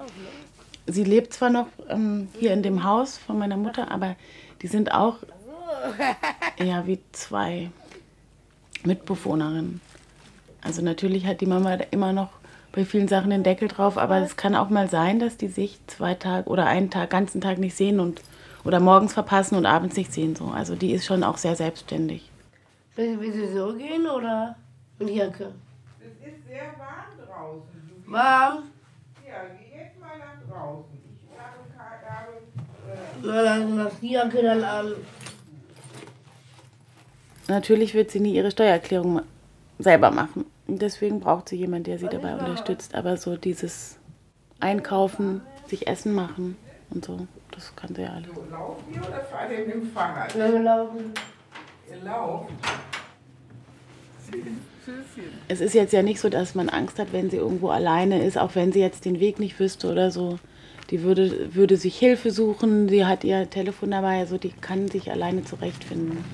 [0.87, 4.16] sie lebt zwar noch ähm, hier in dem Haus von meiner Mutter, aber
[4.62, 5.18] die sind auch
[6.57, 7.71] eher wie zwei
[8.85, 9.81] Mitbewohnerinnen.
[10.61, 12.31] Also natürlich hat die Mama immer noch
[12.72, 15.78] bei vielen Sachen den Deckel drauf, aber es kann auch mal sein, dass die sich
[15.87, 18.20] zwei Tage oder einen Tag, ganzen Tag nicht sehen und
[18.64, 20.37] oder morgens verpassen und abends nicht sehen.
[20.37, 20.46] So.
[20.46, 22.31] Also die ist schon auch sehr selbstständig.
[22.96, 24.57] Will, will sie so gehen oder
[24.98, 25.52] mit Jacke?
[26.00, 28.04] Es ist sehr warm draußen.
[28.07, 28.64] Warm?
[29.26, 30.98] Ja, geh jetzt mal nach draußen.
[31.22, 32.38] Ich habe, habe
[33.22, 34.92] Na, dann lass die Jacke dann an.
[37.48, 39.22] Natürlich wird sie nie ihre Steuererklärung
[39.78, 40.44] selber machen.
[40.68, 42.94] Deswegen braucht sie jemanden, der sie dabei unterstützt.
[42.94, 43.98] Aber so dieses
[44.61, 46.57] Einkaufen, sich Essen machen
[46.90, 48.28] und so, das kann sie ja alles.
[48.50, 50.35] Lauft ihr oder fahrt ihr mit dem Fahrrad?
[50.35, 51.12] Ja, wir laufen.
[51.90, 52.50] Ihr lauft.
[55.48, 58.37] Es ist jetzt ja nicht so, dass man Angst hat, wenn sie irgendwo alleine ist,
[58.37, 60.38] auch wenn sie jetzt den Weg nicht wüsste oder so.
[60.90, 65.11] Die würde, würde sich Hilfe suchen, sie hat ihr Telefon dabei, also die kann sich
[65.11, 66.24] alleine zurechtfinden.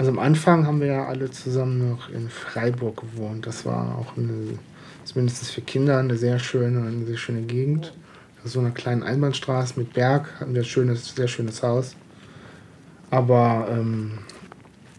[0.00, 3.46] Also am Anfang haben wir ja alle zusammen noch in Freiburg gewohnt.
[3.46, 4.58] Das war auch eine,
[5.04, 7.92] zumindest für Kinder, eine sehr schöne, eine sehr schöne Gegend.
[8.42, 11.96] Auf so einer kleinen Einbahnstraße mit Berg hatten wir ein schönes, sehr schönes Haus.
[13.10, 14.12] Aber ähm,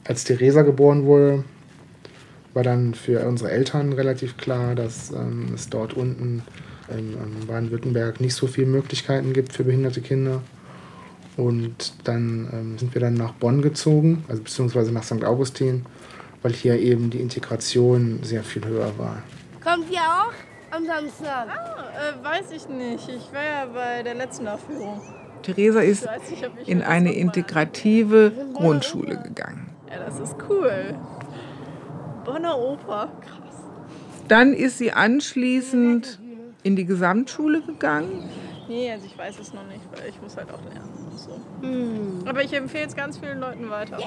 [0.08, 1.46] als Theresa geboren wurde,
[2.54, 6.44] war dann für unsere Eltern relativ klar, dass ähm, es dort unten
[6.90, 10.44] in, in Baden-Württemberg nicht so viele Möglichkeiten gibt für behinderte Kinder.
[11.38, 15.24] Und dann ähm, sind wir dann nach Bonn gezogen, also beziehungsweise nach St.
[15.24, 15.86] Augustin,
[16.42, 19.24] weil hier eben die Integration sehr viel höher war.
[19.64, 20.34] Kommt ihr auch
[20.76, 21.48] am Samstag?
[21.48, 23.08] Ah, äh, weiß ich nicht.
[23.10, 25.02] Ich war ja bei der letzten Aufführung.
[25.44, 29.70] Theresa ist nicht, in eine integrative Grundschule gegangen.
[29.90, 30.96] Ja, das ist cool.
[32.26, 33.12] Bonner Oper.
[33.22, 33.56] Krass.
[34.28, 36.20] Dann ist sie anschließend
[36.64, 38.30] in die Gesamtschule gegangen.
[38.72, 41.42] Nee, also ich weiß es noch nicht, weil ich muss halt auch lernen und so.
[41.60, 42.24] Hm.
[42.26, 44.00] Aber ich empfehle es ganz vielen Leuten weiter.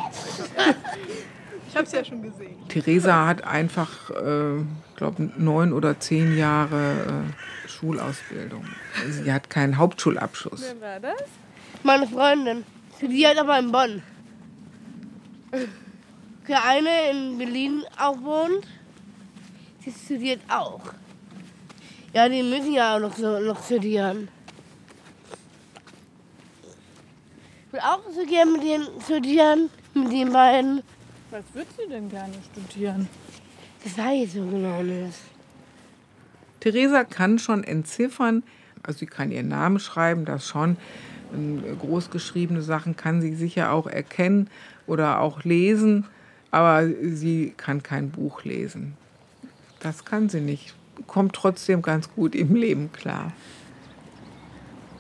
[1.69, 2.57] Ich habe es ja schon gesehen.
[2.69, 4.63] Theresa hat einfach, äh,
[4.97, 8.65] glaube neun oder zehn Jahre äh, Schulausbildung.
[9.11, 10.75] Sie hat keinen Hauptschulabschluss.
[10.79, 11.29] Wer war das?
[11.83, 12.65] Meine Freundin.
[13.03, 14.03] Die hat aber in Bonn.
[16.49, 18.67] Der eine in Berlin auch wohnt.
[19.81, 20.81] Sie studiert auch.
[22.15, 24.29] Ja, die müssen ja auch noch, so, noch studieren.
[27.64, 30.83] Ich will auch so gerne mit denen studieren, mit den beiden.
[31.33, 33.09] Was wird sie denn gerne studieren?
[33.83, 35.19] Das weiß ich so genau nicht.
[36.61, 38.45] Theresa kann schon entziffern,
[38.85, 40.77] also sie kann ihren Namen schreiben, das schon.
[41.35, 44.49] Ähm, Großgeschriebene Sachen kann sie sicher auch erkennen
[44.87, 46.07] oder auch lesen,
[46.53, 48.97] aber sie kann kein Buch lesen.
[49.81, 50.75] Das kann sie nicht.
[51.09, 53.33] Kommt trotzdem ganz gut im Leben klar.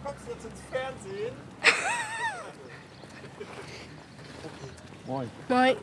[0.02, 1.44] Kommst du jetzt ins Fernsehen?
[5.06, 5.28] Moin.
[5.50, 5.76] Moin.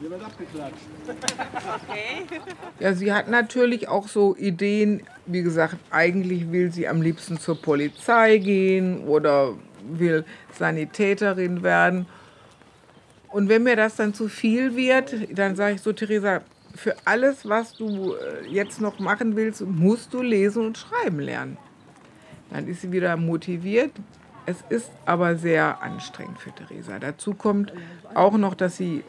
[0.00, 0.76] Hier wird abgeklatscht.
[1.06, 2.40] Okay.
[2.80, 7.60] Ja, sie hat natürlich auch so Ideen, wie gesagt, eigentlich will sie am liebsten zur
[7.60, 12.06] Polizei gehen oder will Sanitäterin werden.
[13.28, 16.42] Und wenn mir das dann zu viel wird, dann sage ich so, Theresa,
[16.74, 21.56] für alles, was du äh, jetzt noch machen willst, musst du lesen und schreiben lernen.
[22.50, 23.92] Dann ist sie wieder motiviert,
[24.44, 26.98] Es ist aber sehr anstrengend für Theresa.
[26.98, 27.72] Dazu kommt
[28.14, 29.04] auch noch, dass sie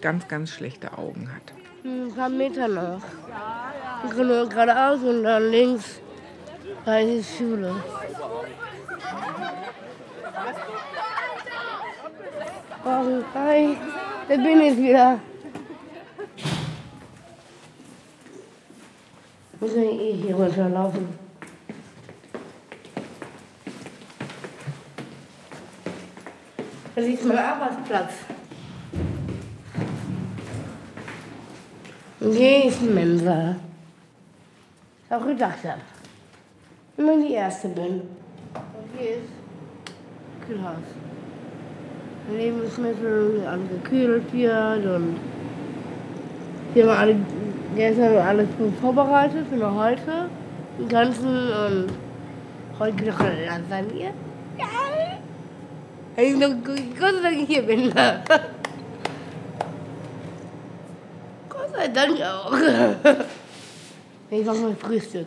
[0.00, 1.52] ganz, ganz schlechte Augen hat.
[1.84, 3.02] Ein paar Meter noch.
[4.02, 6.00] Wir können nur geradeaus und dann links
[6.84, 7.74] da ist die Schule.
[12.84, 13.76] Oh, hi,
[14.28, 15.18] da bin ich wieder.
[19.60, 21.23] Muss ich eh hier runterlaufen.
[26.94, 28.12] Das ist mein Arbeitsplatz.
[32.20, 33.56] Und hier ist die Mensa.
[35.10, 35.80] Auch gedacht habe.
[36.96, 38.02] Immer die Erste bin.
[38.54, 40.76] Und hier ist Kühlhaus.
[42.32, 45.16] Lebensmittel angekühlt wird und
[46.72, 47.16] hier haben alle,
[47.76, 50.30] gestern alles gut vorbereitet für heute.
[50.78, 51.86] Den ganzen und
[52.78, 54.12] heute noch Lasagne.
[54.56, 55.23] Ja.
[56.16, 57.92] Noch Gott sei Dank ich hier bin.
[61.48, 62.52] Gott sei Dank auch.
[64.30, 65.26] Ich mache mein Frühstück.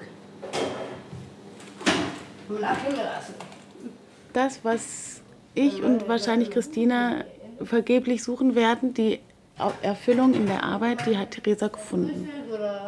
[4.31, 5.21] Das, was
[5.55, 7.25] ich und wahrscheinlich Christina
[7.61, 9.19] vergeblich suchen werden, die
[9.81, 12.29] Erfüllung in der Arbeit, die hat Theresa gefunden.
[12.49, 12.87] Oder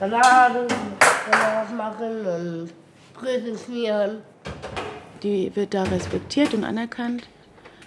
[0.00, 0.66] Salate,
[1.30, 2.72] Salat machen und
[3.12, 4.22] Brötchen schmieren.
[5.22, 7.28] Die wird da respektiert und anerkannt,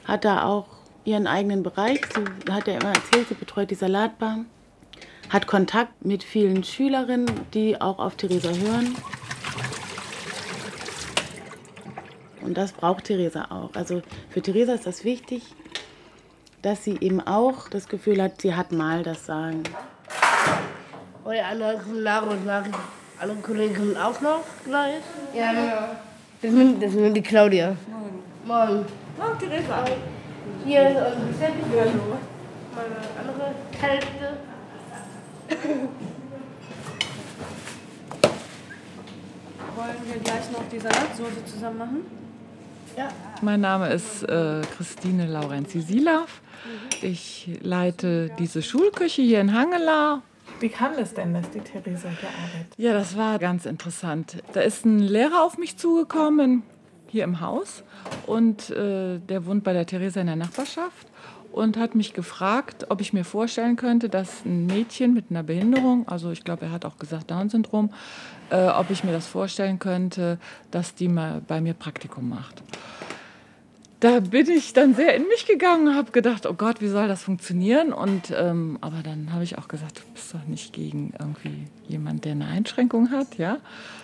[0.05, 0.67] hat da auch
[1.05, 2.01] ihren eigenen Bereich.
[2.13, 4.39] Sie hat ja immer erzählt, sie betreut die Salatbar,
[5.29, 8.95] hat Kontakt mit vielen Schülerinnen, die auch auf Theresa hören.
[12.41, 13.73] Und das braucht Theresa auch.
[13.75, 15.43] Also für Theresa ist das wichtig,
[16.61, 19.63] dass sie eben auch das Gefühl hat, sie hat mal das Sagen.
[21.23, 22.73] Und die anderen.
[23.19, 25.01] Alle Kollegen auch noch gleich.
[25.33, 26.10] Ja, genau.
[26.41, 27.75] Das sind, das sind die Claudia.
[27.87, 28.23] Morgen.
[28.47, 28.85] Morgen.
[29.19, 29.85] Oh, Theresa.
[30.65, 32.17] Hier ist unsere Beschäftigung.
[32.75, 34.37] Meine andere Hälfte.
[39.75, 42.05] Wollen wir gleich noch die Salatsoße zusammen machen?
[42.97, 43.09] Ja.
[43.41, 46.41] Mein Name ist äh, Christine Laurenzi-Silav.
[47.03, 50.23] Ich leite diese Schulküche hier in Hangela.
[50.61, 52.73] Wie kam das denn, dass die Theresa hier arbeitet?
[52.77, 54.43] Ja, das war ganz interessant.
[54.53, 56.61] Da ist ein Lehrer auf mich zugekommen,
[57.07, 57.83] hier im Haus.
[58.27, 61.07] Und äh, der wohnt bei der Theresa in der Nachbarschaft
[61.51, 66.07] und hat mich gefragt, ob ich mir vorstellen könnte, dass ein Mädchen mit einer Behinderung,
[66.07, 67.91] also ich glaube, er hat auch gesagt Down-Syndrom,
[68.51, 70.37] äh, ob ich mir das vorstellen könnte,
[70.69, 72.61] dass die mal bei mir Praktikum macht.
[74.01, 77.07] Da bin ich dann sehr in mich gegangen und habe gedacht, oh Gott, wie soll
[77.07, 77.93] das funktionieren?
[77.93, 82.25] Und, ähm, aber dann habe ich auch gesagt, du bist doch nicht gegen irgendwie jemand,
[82.25, 83.37] der eine Einschränkung hat.
[83.37, 83.57] Ja?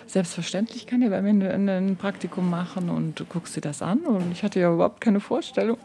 [0.06, 3.98] Selbstverständlich kann er bei mir ein, ein Praktikum machen und du guckst dir das an.
[3.98, 5.78] Und ich hatte ja überhaupt keine Vorstellung.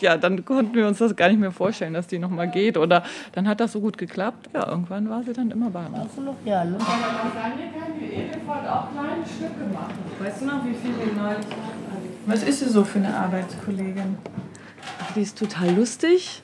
[0.00, 2.76] Ja, dann konnten wir uns das gar nicht mehr vorstellen, dass die noch mal geht.
[2.76, 4.50] Oder dann hat das so gut geklappt.
[4.54, 6.14] Ja, irgendwann war sie dann immer bei uns.
[6.14, 6.78] Du noch ja, ne?
[6.78, 9.94] Der Lasagne kann die Edelfahrt auch kleine Stücke machen.
[10.20, 11.46] Weißt du noch, wie viel wir neulich
[12.26, 14.16] Was ist sie so für eine Arbeitskollegin?
[15.00, 16.42] Ach, die ist total lustig,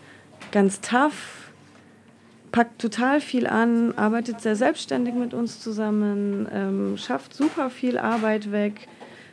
[0.50, 1.52] ganz tough,
[2.50, 8.50] packt total viel an, arbeitet sehr selbstständig mit uns zusammen, ähm, schafft super viel Arbeit
[8.50, 8.88] weg,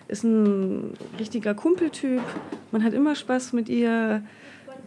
[0.08, 2.22] ist ein richtiger Kumpeltyp.
[2.72, 4.22] Man hat immer Spaß mit ihr,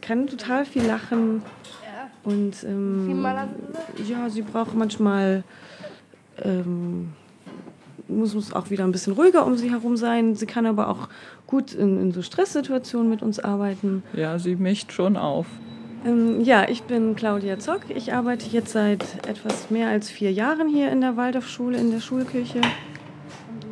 [0.00, 1.42] kann total viel lachen.
[2.22, 3.24] Und ähm,
[4.06, 5.42] ja, sie braucht manchmal
[6.44, 7.14] ähm,
[8.08, 10.34] muss, muss auch wieder ein bisschen ruhiger um sie herum sein.
[10.34, 11.08] Sie kann aber auch
[11.46, 14.02] gut in, in so Stresssituationen mit uns arbeiten.
[14.14, 15.46] Ja, sie mischt schon auf.
[16.06, 17.82] Ähm, ja, ich bin Claudia Zock.
[17.94, 22.00] Ich arbeite jetzt seit etwas mehr als vier Jahren hier in der Waldorfschule, in der
[22.00, 22.60] Schulküche.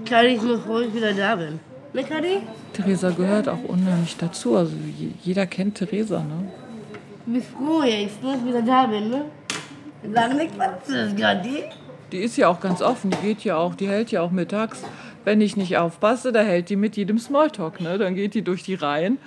[0.09, 1.61] Kadi, ich bin froh, dass ich wieder da bin.
[1.93, 2.39] Ne, Kadi?
[2.73, 4.57] Theresa gehört auch unheimlich dazu.
[4.57, 6.49] Also je- jeder kennt Theresa, ne?
[7.25, 9.25] Du bist froh jetzt, dass ich wieder da bin, ne?
[10.15, 11.65] Sag nicht, was ist das, Kadi?
[12.13, 14.83] Die ist ja auch ganz offen, die geht ja auch, die hält ja auch mittags.
[15.25, 17.99] Wenn ich nicht aufpasse, da hält die mit jedem Smalltalk, ne?
[17.99, 19.19] Dann geht die durch die Reihen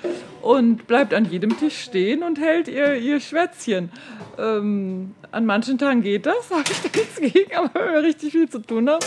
[0.42, 3.92] und bleibt an jedem Tisch stehen und hält ihr, ihr Schwätzchen.
[4.38, 8.32] Ähm, an manchen Tagen geht das, habe ich da nichts gegen, aber wenn wir richtig
[8.32, 9.06] viel zu tun haben,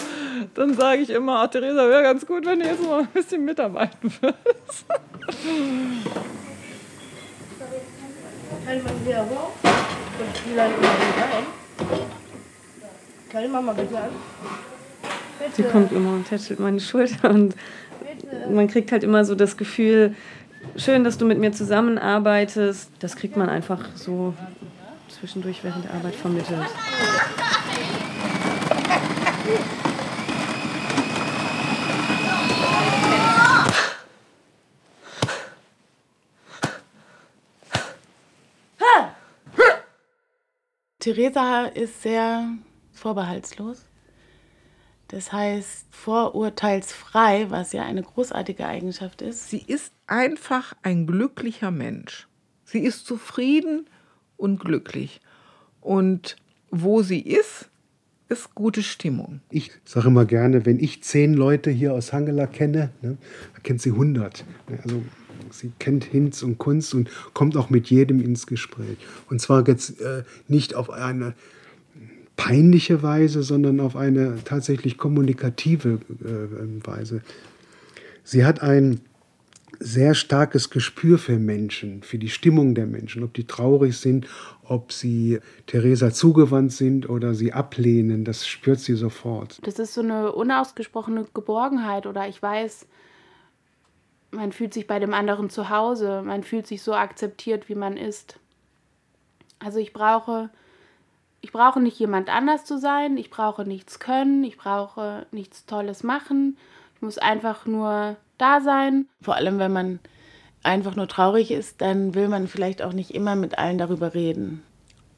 [0.52, 3.42] dann sage ich immer, ah, Theresa, wäre ganz gut, wenn du jetzt mal ein bisschen
[3.42, 4.84] mitarbeiten würdest.
[8.66, 9.52] Kann man wieder hoch?
[9.64, 11.46] Und vielleicht mal rein.
[13.32, 14.10] Kann die Mama bitte an?
[15.38, 15.54] Bitte.
[15.54, 17.56] Sie kommt immer und tätschelt meine Schulter und
[18.00, 18.50] bitte.
[18.50, 20.14] man kriegt halt immer so das Gefühl,
[20.76, 22.90] schön, dass du mit mir zusammenarbeitest.
[22.98, 24.34] Das kriegt man einfach so
[25.08, 26.58] zwischendurch während der Arbeit vermittelt.
[40.98, 42.46] Theresa ist sehr
[42.92, 43.84] vorbehaltslos.
[45.08, 49.50] Das heißt vorurteilsfrei, was ja eine großartige Eigenschaft ist.
[49.50, 52.28] Sie ist einfach ein glücklicher Mensch.
[52.64, 53.86] Sie ist zufrieden
[54.38, 55.20] und glücklich.
[55.82, 56.36] Und
[56.70, 57.68] wo sie ist,
[58.30, 59.40] ist gute Stimmung.
[59.50, 63.18] Ich sage immer gerne, wenn ich zehn Leute hier aus Hangela kenne, ne,
[63.62, 64.46] kennt sie 100.
[64.82, 65.02] Also
[65.50, 68.96] sie kennt Hinz und Kunst und kommt auch mit jedem ins Gespräch.
[69.28, 71.34] Und zwar jetzt äh, nicht auf eine
[72.42, 77.22] peinliche Weise, sondern auf eine tatsächlich kommunikative äh, Weise.
[78.24, 79.00] Sie hat ein
[79.78, 84.26] sehr starkes Gespür für Menschen, für die Stimmung der Menschen, ob die traurig sind,
[84.64, 89.60] ob sie Theresa zugewandt sind oder sie ablehnen, das spürt sie sofort.
[89.62, 92.86] Das ist so eine unausgesprochene Geborgenheit oder ich weiß,
[94.32, 97.96] man fühlt sich bei dem anderen zu Hause, man fühlt sich so akzeptiert, wie man
[97.96, 98.40] ist.
[99.60, 100.50] Also ich brauche
[101.42, 106.04] ich brauche nicht jemand anders zu sein, ich brauche nichts können, ich brauche nichts Tolles
[106.04, 106.56] machen.
[106.94, 109.06] Ich muss einfach nur da sein.
[109.20, 109.98] Vor allem, wenn man
[110.62, 114.62] einfach nur traurig ist, dann will man vielleicht auch nicht immer mit allen darüber reden.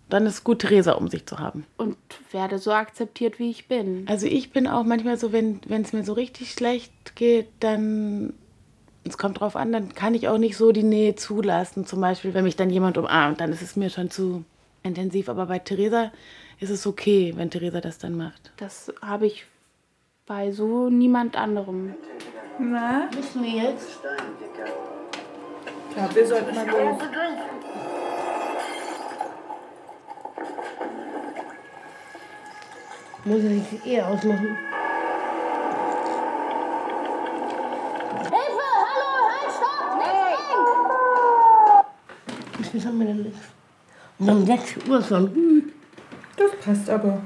[0.08, 1.66] Dann ist es gut, Theresa um sich zu haben.
[1.76, 1.96] Und
[2.30, 4.06] werde so akzeptiert, wie ich bin.
[4.08, 8.32] Also ich bin auch manchmal so, wenn es mir so richtig schlecht geht, dann,
[9.04, 11.84] es kommt drauf an, dann kann ich auch nicht so die Nähe zulassen.
[11.84, 14.44] Zum Beispiel, wenn mich dann jemand umarmt, dann ist es mir schon zu
[14.84, 15.28] intensiv.
[15.28, 16.12] Aber bei Theresa
[16.60, 18.52] ist es okay, wenn Theresa das dann macht.
[18.58, 19.46] Das habe ich
[20.26, 21.94] bei so niemand anderem.
[22.58, 23.10] Na?
[23.14, 23.98] Müssen wir jetzt?
[25.88, 27.02] Ich glaube, wir sollten mal los.
[33.24, 34.58] Muss ich eh ausmachen.
[38.18, 38.68] Hilfe!
[38.90, 39.10] Hallo!
[39.32, 39.98] Halt, stopp!
[42.58, 43.63] Nicht Was haben wir denn jetzt?
[44.18, 45.72] Und um 6 Uhr schon.
[46.36, 47.20] Das passt aber.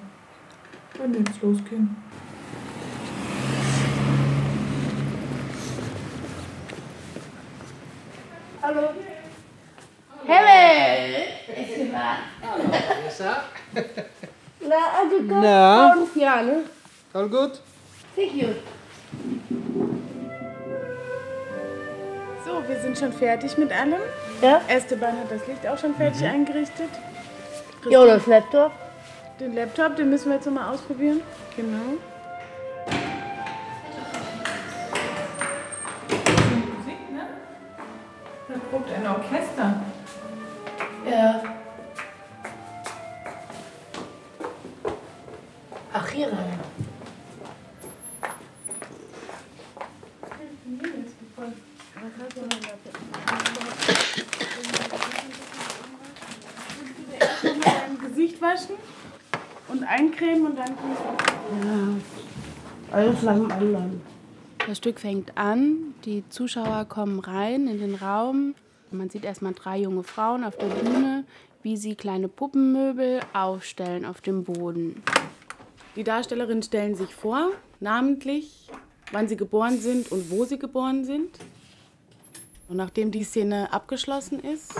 [0.98, 1.96] Wenn wir jetzt losgehen.
[8.62, 8.88] Hallo.
[10.26, 11.26] Hey!
[14.60, 15.92] Na, also ganz Na?
[15.94, 16.64] fünf Jahre, ne?
[17.14, 17.60] All gut?
[18.14, 18.48] Thank you.
[22.44, 24.00] So, wir sind schon fertig mit allem.
[24.40, 24.60] Ja.
[24.68, 26.90] Esteban hat das Licht auch schon fertig eingerichtet.
[27.90, 28.72] Ja, das Laptop.
[29.40, 31.20] Den Laptop, den müssen wir jetzt noch mal ausprobieren.
[31.56, 31.76] Genau.
[36.76, 37.26] Musik, ne?
[38.48, 39.82] Da probt ein Orchester.
[41.08, 41.42] Ja.
[45.92, 46.60] Ach, hier rein.
[57.42, 58.76] Dein Gesicht waschen
[59.68, 59.84] und
[60.28, 60.74] eincremen und dann
[62.90, 62.96] Ja.
[62.96, 64.00] Eins nach dem anderen.
[64.66, 68.54] Das Stück fängt an, die Zuschauer kommen rein in den Raum.
[68.90, 71.24] Man sieht erstmal drei junge Frauen auf der Bühne,
[71.62, 75.02] wie sie kleine Puppenmöbel aufstellen auf dem Boden.
[75.96, 77.50] Die Darstellerinnen stellen sich vor,
[77.80, 78.68] namentlich,
[79.12, 81.30] wann sie geboren sind und wo sie geboren sind.
[82.68, 84.74] Und nachdem die Szene abgeschlossen ist,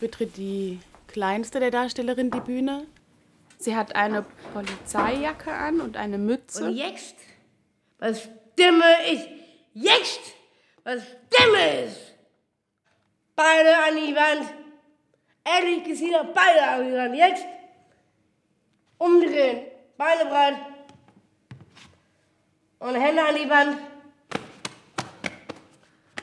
[0.00, 2.84] betritt die kleinste der Darstellerinnen die Bühne.
[3.58, 6.66] Sie hat eine Polizeijacke an und eine Mütze.
[6.66, 7.16] Und jetzt,
[7.98, 9.28] was Stimme ist,
[9.74, 10.20] jetzt,
[10.84, 12.14] was Stimme ist.
[13.34, 14.50] Beide an die Wand.
[15.44, 17.14] Ehrlich gesagt, beide an die Wand.
[17.14, 17.44] Jetzt
[18.98, 20.56] umdrehen, Beine breit
[22.78, 23.78] und Hände an die Wand.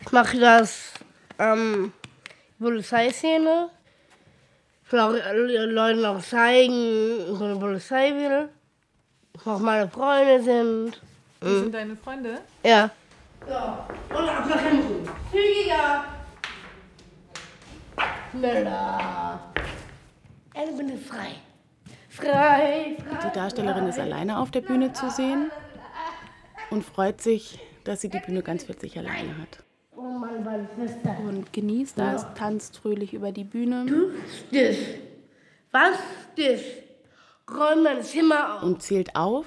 [0.02, 0.94] Ich mache das
[1.40, 1.94] ähm,
[2.60, 3.70] Polizeiszene.
[3.70, 8.50] Ich will auch äh, Leuten auch zeigen, wo die Polizei will.
[9.46, 11.02] Auch meine Freunde sind.
[11.40, 12.40] Das sind deine Freunde?
[12.64, 12.90] Ja.
[13.50, 15.10] Ja, und ab nach hinten.
[15.32, 16.06] Zügiger.
[18.32, 19.40] Schneller.
[20.56, 21.36] Eine bin frei.
[22.10, 23.28] Frei, frei.
[23.28, 25.52] Die Darstellerin ist alleine auf der Bühne zu sehen
[26.70, 29.63] und freut sich, dass sie die Bühne ganz für sich alleine hat.
[30.04, 33.86] Und genießt das, tanzt fröhlich über die Bühne.
[33.86, 34.12] Du
[34.52, 34.76] das.
[35.72, 35.98] Was
[36.36, 36.62] das?
[37.50, 38.64] Räum mein Zimmer auf.
[38.64, 39.46] Und zählt auf,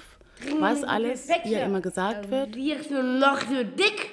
[0.59, 2.55] was alles ihr immer gesagt wird.
[2.55, 4.11] Wirst du noch so dick?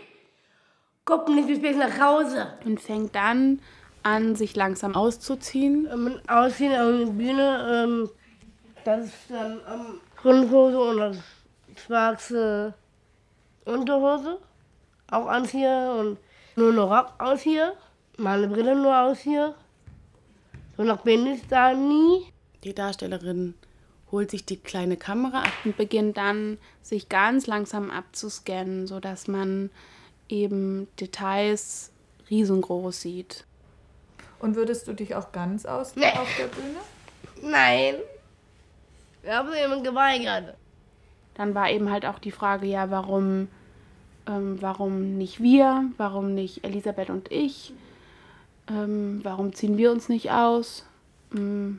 [1.05, 2.47] Komm nicht bis nach Hause.
[2.64, 3.61] Und fängt dann
[4.03, 5.88] an, sich langsam auszuziehen.
[5.90, 7.84] Ähm, ausziehen auf der Bühne.
[7.86, 8.11] Ähm,
[8.84, 11.16] das ist dann ähm, Grundhose und das
[11.84, 12.74] schwarze
[13.64, 14.38] Unterhose.
[15.11, 16.18] Auch anziehen und
[16.57, 17.74] nur noch Rock aus hier.
[18.16, 19.55] Meine Brille nur aus hier.
[20.76, 22.24] So nach bin ich da nie.
[22.64, 23.55] Die Darstellerin
[24.11, 29.70] holt sich die kleine Kamera ab und beginnt dann, sich ganz langsam abzuscannen, sodass man
[30.28, 31.90] eben Details
[32.30, 33.44] riesengroß sieht.
[34.38, 36.12] Und würdest du dich auch ganz aus Nee.
[36.12, 36.78] auf der Bühne?
[37.42, 37.96] Nein.
[39.22, 40.55] Wir haben jemand geweigert.
[41.34, 43.48] Dann war eben halt auch die Frage, ja, warum,
[44.27, 47.72] ähm, warum nicht wir, warum nicht Elisabeth und ich,
[48.68, 50.87] ähm, warum ziehen wir uns nicht aus?
[51.31, 51.77] Mm.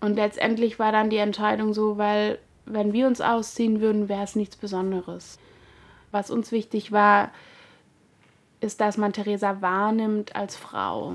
[0.00, 4.34] Und letztendlich war dann die Entscheidung so, weil wenn wir uns ausziehen würden, wäre es
[4.34, 5.38] nichts Besonderes.
[6.10, 7.30] Was uns wichtig war,
[8.60, 11.14] ist, dass man Theresa wahrnimmt als Frau.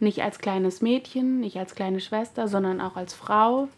[0.00, 3.68] Nicht als kleines Mädchen, nicht als kleine Schwester, sondern auch als Frau.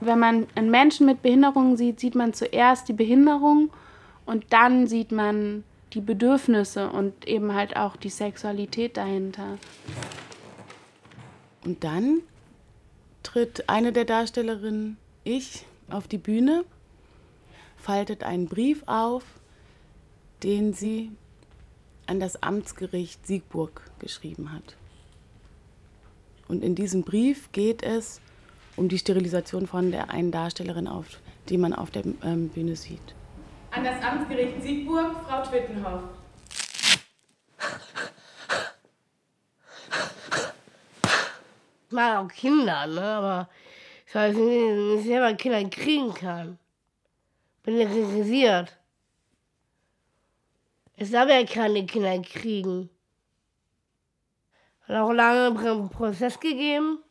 [0.00, 3.70] Wenn man einen Menschen mit Behinderung sieht, sieht man zuerst die Behinderung
[4.28, 5.64] und dann sieht man
[5.94, 9.56] die Bedürfnisse und eben halt auch die Sexualität dahinter.
[11.64, 12.20] Und dann
[13.22, 16.66] tritt eine der Darstellerinnen, ich, auf die Bühne,
[17.78, 19.24] faltet einen Brief auf,
[20.42, 21.10] den sie
[22.06, 24.76] an das Amtsgericht Siegburg geschrieben hat.
[26.48, 28.20] Und in diesem Brief geht es
[28.76, 31.06] um die Sterilisation von der einen Darstellerin, auf,
[31.48, 33.14] die man auf der ähm, Bühne sieht.
[33.70, 36.02] An das Amtsgericht Siegburg, Frau Twittenhoff.
[41.86, 43.02] Ich mag auch Kinder, ne?
[43.02, 43.48] aber
[44.06, 46.58] ich weiß nicht, wenn ich selber Kinder kriegen kann.
[47.62, 48.76] Bin interessiert.
[50.96, 52.90] Ich darf ja keine Kinder kriegen.
[54.86, 57.04] Hat auch lange Prozess gegeben.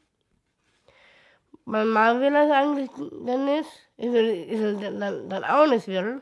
[1.66, 2.90] Mein Mann will das eigentlich
[3.26, 3.70] dann nicht.
[3.98, 6.22] Ich will, ich will dann, dann auch nicht will.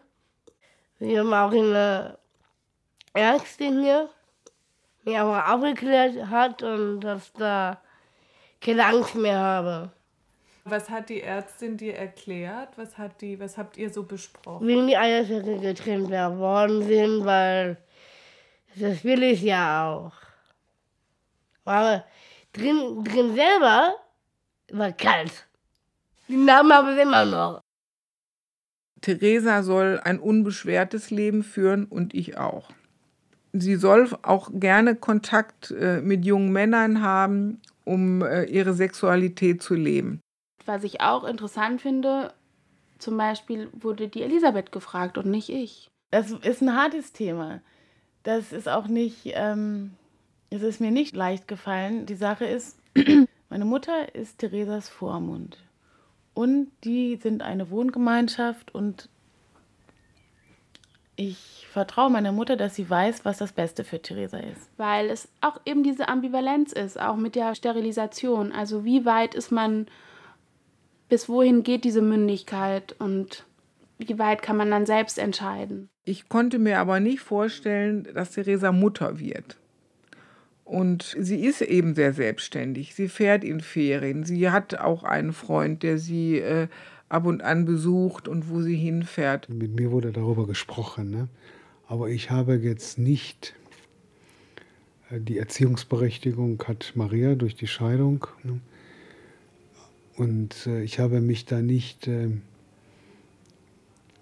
[1.00, 2.18] Wir haben auch eine
[3.14, 4.10] Ärztin hier,
[5.06, 7.82] die aber aufgeklärt hat und dass da
[8.62, 9.92] keine Angst mehr habe.
[10.64, 12.70] Was hat die Ärztin dir erklärt?
[12.78, 14.66] Was, hat die, was habt ihr so besprochen?
[14.66, 17.78] Wegen die Eierstöcke getrennt worden sind, weil
[18.76, 20.14] das will ich ja auch.
[21.66, 22.04] Aber
[22.54, 23.96] drin, drin selber
[24.72, 25.46] war kalt.
[26.28, 27.65] Die Namen habe ich immer noch.
[29.02, 32.72] Theresa soll ein unbeschwertes Leben führen und ich auch.
[33.54, 39.76] Sie soll auch gerne Kontakt äh, mit jungen Männern haben, um äh, ihre Sexualität zu
[39.76, 40.20] leben.
[40.66, 42.34] Was ich auch interessant finde,
[43.00, 45.90] zum Beispiel wurde die Elisabeth gefragt und nicht ich.
[46.12, 47.62] Das ist ein hartes Thema.
[48.24, 49.92] Das ist auch nicht, ähm,
[50.50, 52.06] es ist mir nicht leicht gefallen.
[52.06, 52.78] Die Sache ist,
[53.50, 55.58] meine Mutter ist Theresas Vormund.
[56.36, 59.10] Und die sind eine Wohngemeinschaft und
[61.16, 64.70] ich vertraue meiner Mutter, dass sie weiß, was das Beste für Theresa ist.
[64.76, 68.52] Weil es auch eben diese Ambivalenz ist, auch mit der Sterilisation.
[68.52, 69.88] Also wie weit ist man,
[71.08, 73.46] bis wohin geht diese Mündigkeit und
[73.98, 75.88] wie weit kann man dann selbst entscheiden?
[76.04, 79.58] Ich konnte mir aber nicht vorstellen, dass Theresa Mutter wird.
[80.66, 82.96] Und sie ist eben sehr selbstständig.
[82.96, 84.24] Sie fährt in Ferien.
[84.26, 86.68] Sie hat auch einen Freund, der sie äh,
[87.08, 89.48] ab und an besucht und wo sie hinfährt.
[89.48, 91.28] Mit mir wurde darüber gesprochen, ne?
[91.88, 93.54] aber ich habe jetzt nicht
[95.12, 98.26] äh, die Erziehungsberechtigung hat Maria durch die Scheidung.
[98.44, 98.60] Ne?
[100.18, 102.30] Und äh, ich habe mich da nicht äh,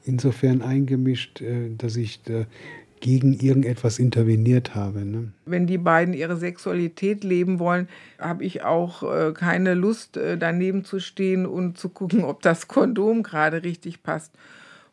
[0.03, 2.45] insofern eingemischt, äh, dass ich da
[3.03, 5.03] gegen irgendetwas interveniert habe.
[5.03, 5.33] Ne?
[5.45, 10.85] Wenn die beiden ihre Sexualität leben wollen, habe ich auch äh, keine Lust, äh, daneben
[10.85, 14.31] zu stehen und zu gucken, ob das Kondom gerade richtig passt.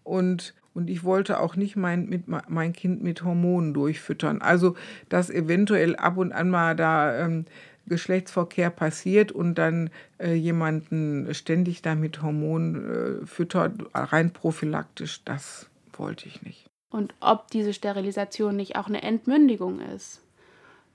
[0.02, 4.42] Und, und ich wollte auch nicht mein, mit, mein Kind mit Hormonen durchfüttern.
[4.42, 4.74] Also,
[5.08, 7.44] dass eventuell ab und an mal da ähm,
[7.86, 9.88] Geschlechtsverkehr passiert und dann
[10.18, 17.14] äh, jemanden ständig da mit Hormonen äh, füttert, rein prophylaktisch, das wollte ich nicht und
[17.20, 20.20] ob diese Sterilisation nicht auch eine Entmündigung ist.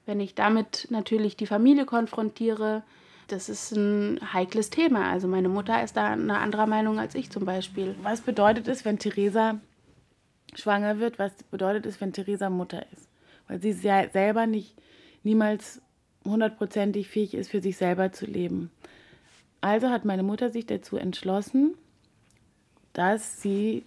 [0.06, 2.84] Wenn ich damit natürlich die Familie konfrontiere,
[3.28, 5.10] das ist ein heikles Thema.
[5.10, 7.96] Also meine Mutter ist da eine andere Meinung als ich zum Beispiel.
[8.04, 9.60] Was bedeutet es, wenn Theresa
[10.54, 11.18] schwanger wird?
[11.18, 13.08] Was bedeutet es, wenn Theresa Mutter ist?
[13.48, 14.76] Weil sie ja selber nicht
[15.24, 15.82] niemals
[16.24, 18.72] hundertprozentig fähig ist, für sich selber zu leben.
[19.62, 21.76] Also hat meine Mutter sich dazu entschlossen,
[22.93, 23.84] dass sie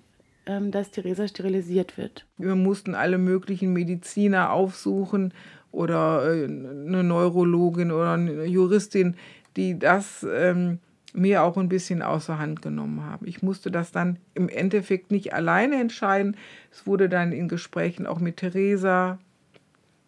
[0.71, 2.27] dass Theresa sterilisiert wird.
[2.39, 5.35] Wir mussten alle möglichen Mediziner aufsuchen
[5.71, 9.17] oder äh, eine Neurologin oder eine Juristin,
[9.57, 10.79] die das ähm,
[11.13, 13.27] mir auch ein bisschen außer Hand genommen haben.
[13.27, 16.37] Ich musste das dann im Endeffekt nicht alleine entscheiden.
[16.71, 19.19] Es wurde dann in Gesprächen auch mit Theresa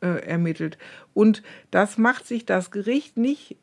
[0.01, 0.79] äh, ermittelt.
[1.13, 3.57] Und das macht sich das Gericht nicht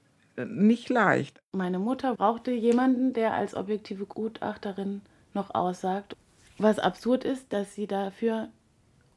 [0.45, 1.41] nicht leicht.
[1.51, 5.01] Meine Mutter brauchte jemanden, der als objektive Gutachterin
[5.33, 6.15] noch aussagt.
[6.57, 8.49] Was absurd ist, dass sie dafür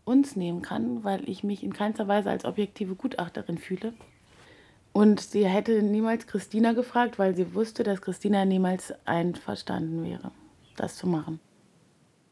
[0.05, 3.93] uns nehmen kann, weil ich mich in keinster Weise als objektive Gutachterin fühle.
[4.93, 10.33] Und sie hätte niemals Christina gefragt, weil sie wusste, dass Christina niemals einverstanden wäre,
[10.77, 11.39] das zu machen.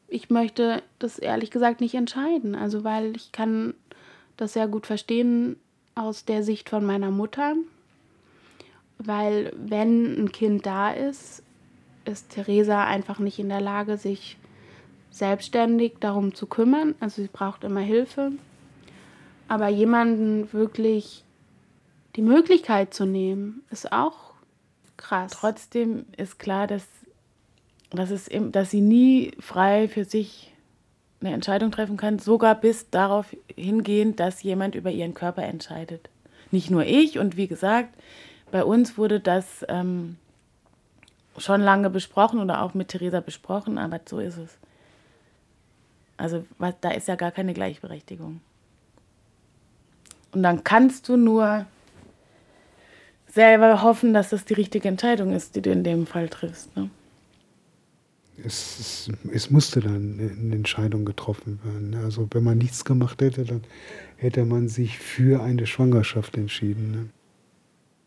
[0.08, 3.74] Ich möchte das ehrlich gesagt nicht entscheiden, also weil ich kann
[4.36, 5.56] das sehr gut verstehen
[5.94, 7.54] aus der Sicht von meiner Mutter,
[8.98, 11.42] weil wenn ein Kind da ist,
[12.04, 14.38] ist Theresa einfach nicht in der Lage, sich
[15.10, 16.94] selbstständig darum zu kümmern.
[17.00, 18.32] Also sie braucht immer Hilfe.
[19.48, 21.24] Aber jemanden wirklich
[22.16, 24.34] die Möglichkeit zu nehmen, ist auch
[24.96, 25.32] krass.
[25.32, 26.86] Trotzdem ist klar, dass,
[27.90, 30.52] dass, es, dass sie nie frei für sich
[31.20, 36.08] eine Entscheidung treffen kann, sogar bis darauf hingehend, dass jemand über ihren Körper entscheidet.
[36.50, 37.94] Nicht nur ich und wie gesagt,
[38.50, 40.16] bei uns wurde das ähm,
[41.36, 44.58] schon lange besprochen oder auch mit Theresa besprochen, aber so ist es.
[46.18, 48.40] Also was, da ist ja gar keine Gleichberechtigung.
[50.32, 51.64] Und dann kannst du nur
[53.28, 56.76] selber hoffen, dass das die richtige Entscheidung ist, die du in dem Fall triffst.
[56.76, 56.90] Ne?
[58.44, 61.94] Es, es, es, musste dann eine Entscheidung getroffen werden.
[62.04, 63.62] Also wenn man nichts gemacht hätte, dann
[64.16, 66.90] hätte man sich für eine Schwangerschaft entschieden.
[66.90, 67.08] Ne?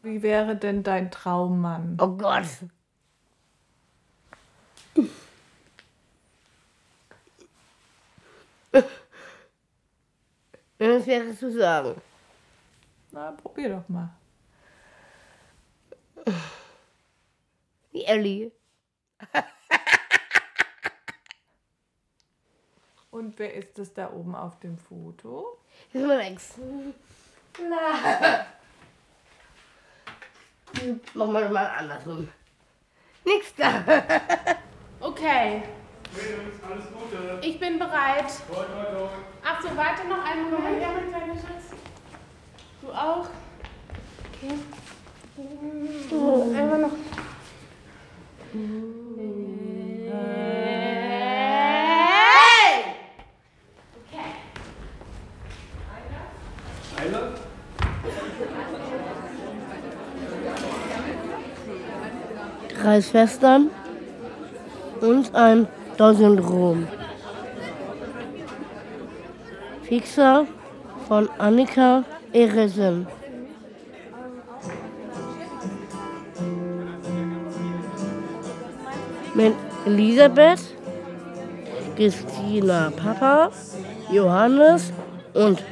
[0.03, 1.97] Wie wäre denn dein Traummann?
[1.99, 2.45] Oh Gott.
[8.71, 8.85] Das
[11.05, 12.01] wäre zu sagen.
[13.11, 14.09] Na, probier doch mal.
[17.93, 18.51] Die Ellie.
[23.11, 25.59] Und wer ist das da oben auf dem Foto?
[25.91, 26.55] Das ist mein Ex.
[27.59, 28.45] Na.
[31.13, 32.29] Machen wir mal andersrum.
[33.25, 33.83] Nix da.
[34.99, 35.61] Okay.
[36.13, 37.39] Alles Gute.
[37.41, 38.25] Ich bin bereit.
[38.47, 39.09] Toi, toi, toi.
[39.45, 40.81] Ach so, warte noch einen Moment.
[40.81, 41.71] Ja, mein kleiner Schatz.
[42.81, 43.27] Du auch.
[44.43, 44.55] Okay.
[46.11, 46.91] Oh, einmal noch.
[48.53, 48.71] Hey!
[54.09, 54.31] Okay.
[56.97, 57.23] Einer?
[62.81, 63.69] Drei Schwestern
[64.99, 65.67] und ein
[66.01, 66.87] Down-Syndrom.
[69.83, 70.47] Fixer
[71.07, 73.05] von Annika Eresen.
[79.35, 79.53] Mit
[79.85, 80.75] Elisabeth,
[81.95, 83.51] Christina Papa,
[84.11, 84.91] Johannes
[85.35, 85.63] und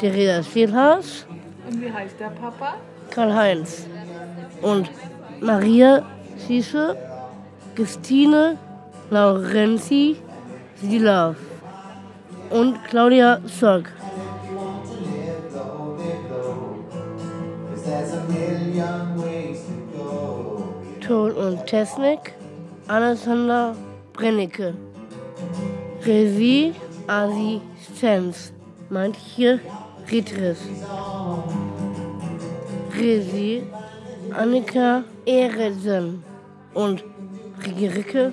[0.00, 1.24] Theresa Spielhaus,
[1.66, 2.74] Und wie heißt der Papa?
[3.08, 3.86] Karl-Heinz
[4.60, 4.90] und
[5.40, 6.02] Maria
[6.46, 6.94] Süße,
[7.74, 8.58] Christine
[9.10, 10.16] Laurenzi
[10.76, 11.36] Silav
[12.50, 13.90] und Claudia Sorg.
[21.00, 22.34] Ton und Technik
[22.86, 23.74] Alexander
[24.12, 24.74] Brennecke.
[26.04, 26.74] Regie
[27.06, 28.52] Assistenz
[28.90, 29.58] Manche
[30.10, 30.58] Rittris.
[32.94, 33.62] Regie
[34.34, 36.22] Annika Ehresen
[36.74, 37.02] und
[37.58, 38.32] Friederike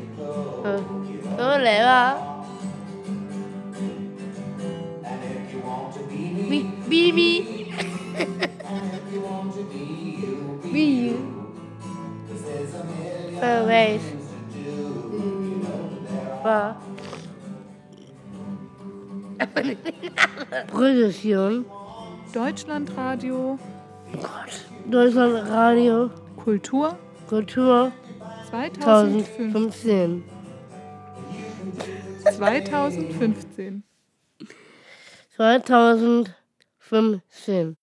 [0.63, 0.81] Ey.
[1.37, 2.15] Đó lẹ ba.
[6.49, 7.45] Bi bi bi.
[10.73, 11.17] Bi you.
[13.41, 14.01] Oh wait.
[16.43, 16.75] Ba.
[20.67, 21.65] Produktion.
[22.33, 23.57] Deutschlandradio.
[24.85, 26.09] Deutschlandradio.
[26.43, 26.95] Kultur.
[27.29, 27.91] Kultur.
[28.51, 29.51] 2015.
[29.53, 30.30] 2015.
[32.25, 33.83] 2015.
[35.37, 37.75] 2015.